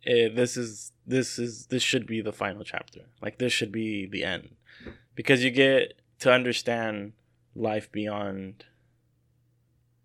eh, 0.05 0.29
this 0.29 0.57
is 0.57 0.92
this 1.07 1.38
is 1.38 1.66
this 1.66 1.85
should 1.85 2.07
be 2.07 2.21
the 2.21 2.33
final 2.33 2.64
chapter. 2.64 3.03
Like 3.23 3.38
this 3.38 3.53
should 3.53 3.71
be 3.71 4.07
the 4.07 4.25
end, 4.25 4.57
because 5.14 5.44
you 5.44 5.53
get 5.53 5.94
to 6.21 6.33
understand 6.33 7.12
life 7.55 7.90
beyond 7.92 8.64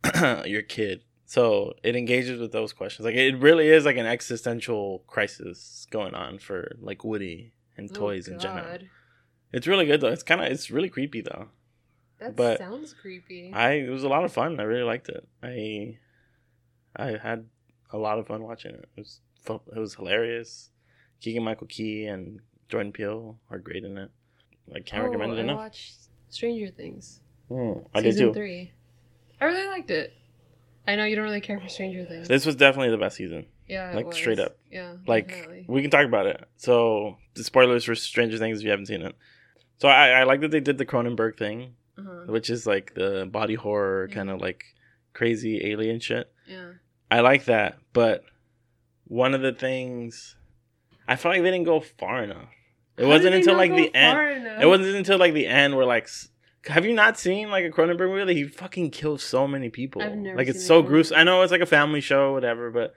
your 0.45 0.61
kid. 0.61 1.01
So 1.25 1.73
it 1.83 1.95
engages 1.95 2.39
with 2.39 2.51
those 2.51 2.73
questions. 2.73 3.05
Like 3.05 3.15
it 3.15 3.35
really 3.39 3.67
is 3.67 3.85
like 3.85 3.97
an 3.97 4.05
existential 4.05 5.03
crisis 5.07 5.87
going 5.89 6.13
on 6.13 6.37
for 6.37 6.75
like 6.79 7.03
Woody 7.03 7.53
and 7.77 7.89
Oh, 7.91 7.95
toys 7.95 8.27
in 8.27 8.39
general. 8.39 8.77
It's 9.51 9.67
really 9.67 9.85
good 9.85 10.01
though. 10.01 10.07
It's 10.09 10.23
kind 10.23 10.41
of 10.41 10.47
it's 10.51 10.71
really 10.71 10.89
creepy 10.89 11.21
though. 11.21 11.49
That 12.19 12.35
But 12.35 12.57
sounds 12.57 12.93
creepy. 12.93 13.51
I 13.53 13.73
it 13.73 13.89
was 13.89 14.03
a 14.03 14.09
lot 14.09 14.23
of 14.23 14.31
fun. 14.33 14.59
I 14.59 14.63
really 14.63 14.83
liked 14.83 15.09
it. 15.09 15.27
I 15.41 15.97
I 16.95 17.17
had 17.21 17.45
a 17.91 17.97
lot 17.97 18.19
of 18.19 18.27
fun 18.27 18.43
watching 18.43 18.71
it. 18.75 18.89
It 18.95 18.99
was 18.99 19.19
it 19.49 19.79
was 19.79 19.95
hilarious. 19.95 20.69
Keegan 21.19 21.43
Michael 21.43 21.67
Key 21.67 22.05
and 22.05 22.39
Jordan 22.69 22.91
Peele 22.91 23.37
are 23.49 23.59
great 23.59 23.83
in 23.83 23.97
it. 23.97 24.11
I 24.73 24.79
can't 24.79 25.03
oh, 25.03 25.07
recommend 25.07 25.33
it 25.33 25.37
I 25.37 25.41
enough. 25.41 25.57
watched 25.57 25.95
Stranger 26.29 26.69
Things. 26.71 27.21
Mm, 27.51 27.85
I 27.93 28.01
did 28.01 28.17
too. 28.17 28.33
three. 28.33 28.71
I 29.39 29.45
really 29.45 29.67
liked 29.67 29.91
it. 29.91 30.13
I 30.87 30.95
know 30.95 31.05
you 31.05 31.15
don't 31.15 31.25
really 31.25 31.41
care 31.41 31.59
for 31.59 31.67
Stranger 31.69 32.05
Things. 32.05 32.27
This 32.27 32.45
was 32.45 32.55
definitely 32.55 32.89
the 32.91 32.97
best 32.97 33.17
season. 33.17 33.45
Yeah, 33.67 33.93
like, 33.95 34.13
straight 34.13 34.39
up. 34.39 34.57
Yeah, 34.71 34.93
Like 35.07 35.29
definitely. 35.29 35.65
we 35.67 35.81
can 35.81 35.91
talk 35.91 36.05
about 36.05 36.25
it. 36.25 36.43
So 36.57 37.17
the 37.35 37.43
spoilers 37.43 37.83
for 37.85 37.95
Stranger 37.95 38.37
Things 38.37 38.59
if 38.59 38.63
you 38.65 38.69
haven't 38.71 38.87
seen 38.87 39.01
it. 39.01 39.15
So 39.79 39.87
I, 39.87 40.09
I 40.09 40.23
like 40.23 40.41
that 40.41 40.51
they 40.51 40.59
did 40.59 40.77
the 40.77 40.85
Cronenberg 40.85 41.37
thing, 41.37 41.75
Uh-huh. 41.97 42.25
which 42.31 42.49
is 42.49 42.65
like 42.67 42.93
the 42.95 43.27
body 43.31 43.55
horror 43.55 44.07
Yeah. 44.09 44.15
kind 44.15 44.29
of 44.29 44.41
like 44.41 44.63
crazy 45.13 45.65
alien 45.71 45.99
shit. 45.99 46.31
Yeah. 46.47 46.71
I 47.11 47.19
like 47.21 47.45
that, 47.45 47.77
but 47.93 48.23
one 49.05 49.33
of 49.33 49.41
the 49.41 49.51
things 49.53 50.35
I 51.07 51.15
felt 51.17 51.35
like 51.35 51.43
they 51.43 51.51
didn't 51.51 51.65
go 51.65 51.79
far 51.81 52.23
enough. 52.23 52.49
It 52.97 53.03
How 53.03 53.09
wasn't 53.09 53.35
until 53.35 53.55
like 53.57 53.71
the 53.75 53.93
end. 53.93 54.45
enough? 54.45 54.61
It 54.63 54.65
wasn't 54.67 54.95
until 54.95 55.17
like 55.17 55.33
the 55.33 55.47
end 55.47 55.75
where 55.75 55.85
like 55.85 56.07
have 56.67 56.85
you 56.85 56.93
not 56.93 57.19
seen 57.19 57.49
like 57.51 57.65
a 57.65 57.69
Cronenberg 57.69 58.07
movie? 58.09 58.23
Like, 58.23 58.37
he 58.37 58.45
fucking 58.45 58.91
kills 58.91 59.21
so 59.21 59.47
many 59.47 59.69
people. 59.69 60.01
Like 60.35 60.47
it's 60.47 60.65
so 60.65 60.81
gruesome. 60.81 61.17
I 61.17 61.23
know 61.25 61.41
it's 61.41 61.51
like 61.51 61.59
a 61.61 61.65
family 61.65 61.99
show, 61.99 62.31
whatever, 62.33 62.71
but 62.71 62.93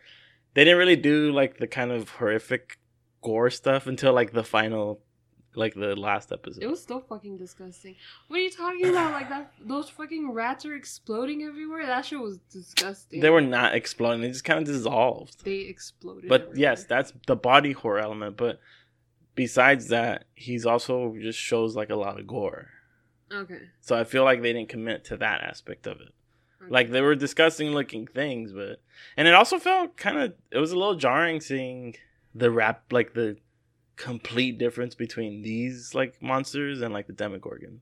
they 0.56 0.64
didn't 0.64 0.78
really 0.78 0.96
do 0.96 1.30
like 1.32 1.58
the 1.58 1.66
kind 1.66 1.92
of 1.92 2.08
horrific 2.08 2.78
gore 3.20 3.50
stuff 3.50 3.86
until 3.86 4.14
like 4.14 4.32
the 4.32 4.42
final, 4.42 5.02
like 5.54 5.74
the 5.74 5.94
last 5.94 6.32
episode. 6.32 6.62
It 6.62 6.66
was 6.66 6.80
still 6.80 7.00
fucking 7.00 7.36
disgusting. 7.36 7.94
What 8.28 8.38
are 8.38 8.42
you 8.42 8.50
talking 8.50 8.88
about? 8.88 9.12
Like 9.12 9.28
that? 9.28 9.52
Those 9.60 9.90
fucking 9.90 10.32
rats 10.32 10.64
are 10.64 10.74
exploding 10.74 11.42
everywhere. 11.42 11.84
That 11.84 12.06
shit 12.06 12.18
was 12.18 12.38
disgusting. 12.50 13.20
they 13.20 13.28
were 13.28 13.42
not 13.42 13.74
exploding; 13.74 14.22
they 14.22 14.28
just 14.28 14.44
kind 14.44 14.60
of 14.60 14.64
dissolved. 14.64 15.44
They 15.44 15.58
exploded. 15.58 16.30
but 16.30 16.40
everywhere. 16.40 16.58
yes, 16.58 16.84
that's 16.84 17.12
the 17.26 17.36
body 17.36 17.72
horror 17.72 17.98
element. 17.98 18.38
But 18.38 18.58
besides 19.34 19.88
that, 19.88 20.24
he's 20.34 20.64
also 20.64 21.14
just 21.20 21.38
shows 21.38 21.76
like 21.76 21.90
a 21.90 21.96
lot 21.96 22.18
of 22.18 22.26
gore. 22.26 22.70
Okay. 23.30 23.60
So 23.82 23.94
I 23.94 24.04
feel 24.04 24.24
like 24.24 24.40
they 24.40 24.54
didn't 24.54 24.70
commit 24.70 25.04
to 25.06 25.18
that 25.18 25.42
aspect 25.42 25.86
of 25.86 26.00
it. 26.00 26.14
Okay. 26.62 26.70
Like 26.70 26.90
they 26.90 27.00
were 27.00 27.14
disgusting 27.14 27.70
looking 27.70 28.06
things, 28.06 28.52
but 28.52 28.80
and 29.16 29.26
it 29.28 29.34
also 29.34 29.58
felt 29.58 29.96
kind 29.96 30.18
of 30.18 30.34
it 30.50 30.58
was 30.58 30.72
a 30.72 30.78
little 30.78 30.96
jarring 30.96 31.40
seeing 31.40 31.96
the 32.34 32.50
rap 32.50 32.84
like 32.92 33.14
the 33.14 33.36
complete 33.96 34.58
difference 34.58 34.94
between 34.94 35.42
these 35.42 35.94
like 35.94 36.20
monsters 36.20 36.82
and 36.82 36.92
like 36.92 37.06
the 37.06 37.12
Demogorgons 37.14 37.80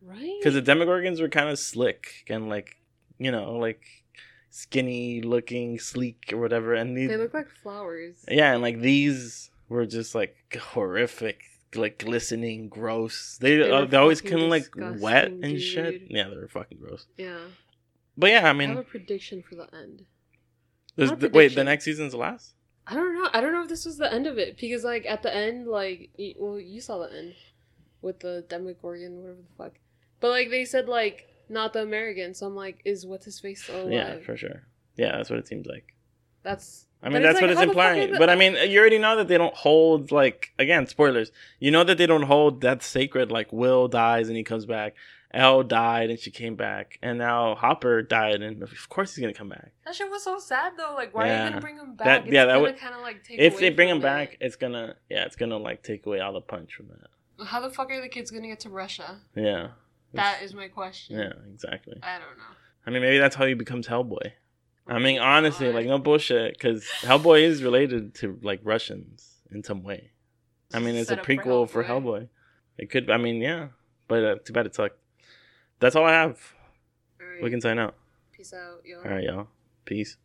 right? 0.00 0.32
because 0.40 0.54
the 0.54 0.62
Demogorgons 0.62 1.20
were 1.20 1.28
kind 1.28 1.50
of 1.50 1.58
slick 1.58 2.24
and 2.28 2.48
like 2.48 2.76
you 3.18 3.30
know 3.30 3.56
like 3.56 3.82
skinny 4.52 5.22
looking, 5.22 5.78
sleek 5.78 6.30
or 6.32 6.38
whatever, 6.38 6.74
and 6.74 6.96
these 6.96 7.08
they 7.08 7.16
look 7.16 7.34
like 7.34 7.48
flowers. 7.62 8.24
yeah, 8.28 8.52
and 8.52 8.62
like 8.62 8.80
these 8.80 9.50
were 9.68 9.86
just 9.86 10.14
like 10.14 10.36
horrific, 10.54 11.42
like 11.74 11.98
glistening, 11.98 12.68
gross. 12.68 13.38
They 13.40 13.56
They 13.56 13.70
uh, 13.70 13.86
they 13.86 13.96
always 13.96 14.20
kind 14.20 14.42
of 14.42 14.50
like 14.50 14.68
wet 14.76 15.32
and 15.32 15.60
shit. 15.60 16.02
Yeah, 16.08 16.28
they 16.28 16.36
were 16.36 16.48
fucking 16.48 16.78
gross. 16.78 17.06
Yeah. 17.16 17.38
But 18.16 18.30
yeah, 18.30 18.48
I 18.48 18.52
mean, 18.52 18.70
I, 18.70 18.74
have 18.74 18.84
a 18.84 18.88
prediction 18.88 19.42
for 19.42 19.54
the 19.54 19.68
end. 19.74 20.04
the, 20.96 21.30
wait, 21.32 21.54
the 21.54 21.64
next 21.64 21.84
season's 21.84 22.12
the 22.12 22.18
last. 22.18 22.54
I 22.86 22.94
don't 22.94 23.14
know. 23.14 23.30
I 23.32 23.40
don't 23.40 23.52
know 23.52 23.62
if 23.62 23.68
this 23.68 23.86
was 23.86 23.96
the 23.96 24.12
end 24.12 24.26
of 24.26 24.38
it 24.38 24.58
because, 24.58 24.84
like, 24.84 25.06
at 25.06 25.22
the 25.22 25.34
end, 25.34 25.68
like, 25.68 26.10
y- 26.18 26.34
well, 26.36 26.58
you 26.58 26.80
saw 26.80 26.98
the 26.98 27.16
end 27.16 27.34
with 28.02 28.20
the 28.20 28.44
Demogorgon, 28.48 29.16
whatever 29.16 29.38
the 29.38 29.56
fuck. 29.56 29.72
But 30.20 30.30
like, 30.30 30.50
they 30.50 30.64
said 30.64 30.88
like 30.88 31.28
not 31.48 31.72
the 31.72 31.82
American, 31.82 32.34
so 32.34 32.46
I'm 32.46 32.56
like, 32.56 32.80
is 32.84 33.06
what's 33.06 33.24
his 33.24 33.40
face 33.40 33.62
still 33.62 33.82
alive? 33.82 33.92
Yeah, 33.92 34.18
for 34.20 34.36
sure. 34.36 34.62
Yeah, 34.96 35.16
that's 35.16 35.30
what 35.30 35.38
it 35.38 35.48
seems 35.48 35.66
like. 35.66 35.94
That's. 36.42 36.86
I 37.02 37.08
mean, 37.08 37.22
that's 37.22 37.34
like, 37.34 37.42
what 37.42 37.50
it's 37.50 37.58
how 37.58 37.66
the 37.66 37.72
fuck 37.72 37.96
implying. 37.96 38.18
But 38.18 38.30
I 38.30 38.36
mean, 38.36 38.56
you 38.70 38.78
already 38.78 38.98
know 38.98 39.16
that 39.16 39.26
they 39.26 39.38
don't 39.38 39.54
hold 39.54 40.12
like 40.12 40.52
again 40.58 40.86
spoilers. 40.86 41.32
You 41.58 41.70
know 41.70 41.82
that 41.84 41.98
they 41.98 42.06
don't 42.06 42.22
hold 42.22 42.60
that 42.60 42.82
sacred. 42.82 43.32
Like 43.32 43.52
Will 43.52 43.88
dies 43.88 44.28
and 44.28 44.36
he 44.36 44.44
comes 44.44 44.66
back. 44.66 44.94
El 45.34 45.62
died 45.62 46.10
and 46.10 46.18
she 46.18 46.30
came 46.30 46.56
back, 46.56 46.98
and 47.02 47.18
now 47.18 47.54
Hopper 47.54 48.02
died 48.02 48.42
and 48.42 48.62
of 48.62 48.88
course 48.88 49.14
he's 49.14 49.22
gonna 49.22 49.32
come 49.32 49.48
back. 49.48 49.72
That 49.84 49.94
shit 49.94 50.10
was 50.10 50.22
so 50.22 50.38
sad 50.38 50.74
though. 50.76 50.94
Like, 50.94 51.14
why 51.14 51.28
are 51.28 51.44
you 51.44 51.50
gonna 51.50 51.60
bring 51.60 51.76
him 51.76 51.94
back? 51.94 52.06
That- 52.06 52.24
it's 52.24 52.32
yeah, 52.32 52.44
that 52.46 52.60
would- 52.60 52.76
kind 52.76 52.94
of 52.94 53.00
like 53.00 53.24
take. 53.24 53.38
If 53.38 53.58
they 53.58 53.70
bring 53.70 53.88
him 53.88 54.00
back, 54.00 54.36
it's 54.40 54.56
gonna 54.56 54.96
yeah, 55.08 55.24
it's 55.24 55.36
gonna 55.36 55.56
like 55.56 55.82
take 55.82 56.04
away 56.06 56.20
all 56.20 56.32
the 56.32 56.40
punch 56.40 56.74
from 56.74 56.88
that. 56.88 57.46
how 57.46 57.60
the 57.60 57.70
fuck 57.70 57.90
are 57.90 58.00
the 58.00 58.08
kids 58.08 58.30
gonna 58.30 58.46
get 58.48 58.60
to 58.60 58.68
Russia? 58.70 59.20
Yeah. 59.34 59.68
That 60.14 60.42
is 60.42 60.52
my 60.54 60.68
question. 60.68 61.18
Yeah, 61.18 61.32
exactly. 61.52 61.98
I 62.02 62.18
don't 62.18 62.36
know. 62.36 62.54
I 62.86 62.90
mean, 62.90 63.02
maybe 63.02 63.18
that's 63.18 63.34
how 63.34 63.46
he 63.46 63.54
becomes 63.54 63.88
Hellboy. 63.88 64.32
I 64.86 64.98
mean, 64.98 65.18
honestly, 65.18 65.66
God. 65.68 65.74
like 65.76 65.86
no 65.86 65.98
bullshit, 65.98 66.54
because 66.54 66.84
Hellboy 67.00 67.42
is 67.42 67.62
related 67.62 68.14
to 68.16 68.38
like 68.42 68.60
Russians 68.62 69.38
in 69.50 69.62
some 69.62 69.82
way. 69.82 70.10
I 70.74 70.80
mean, 70.80 70.94
it's 70.96 71.10
a 71.10 71.12
Set 71.14 71.20
up 71.20 71.26
for 71.26 71.32
prequel 71.32 71.68
for 71.68 71.84
Hellboy. 71.84 72.28
It 72.78 72.90
could. 72.90 73.10
I 73.10 73.16
mean, 73.16 73.36
yeah, 73.40 73.68
but 74.08 74.24
uh, 74.24 74.34
too 74.44 74.52
bad 74.52 74.66
it 74.66 74.74
sucked. 74.74 74.98
That's 75.82 75.96
all 75.96 76.04
I 76.04 76.12
have. 76.12 76.54
All 77.20 77.26
right. 77.26 77.42
We 77.42 77.50
can 77.50 77.60
sign 77.60 77.80
out. 77.80 77.96
Peace 78.30 78.54
out, 78.54 78.82
yo. 78.84 78.98
All 78.98 79.10
right, 79.10 79.24
y'all. 79.24 79.48
Peace. 79.84 80.16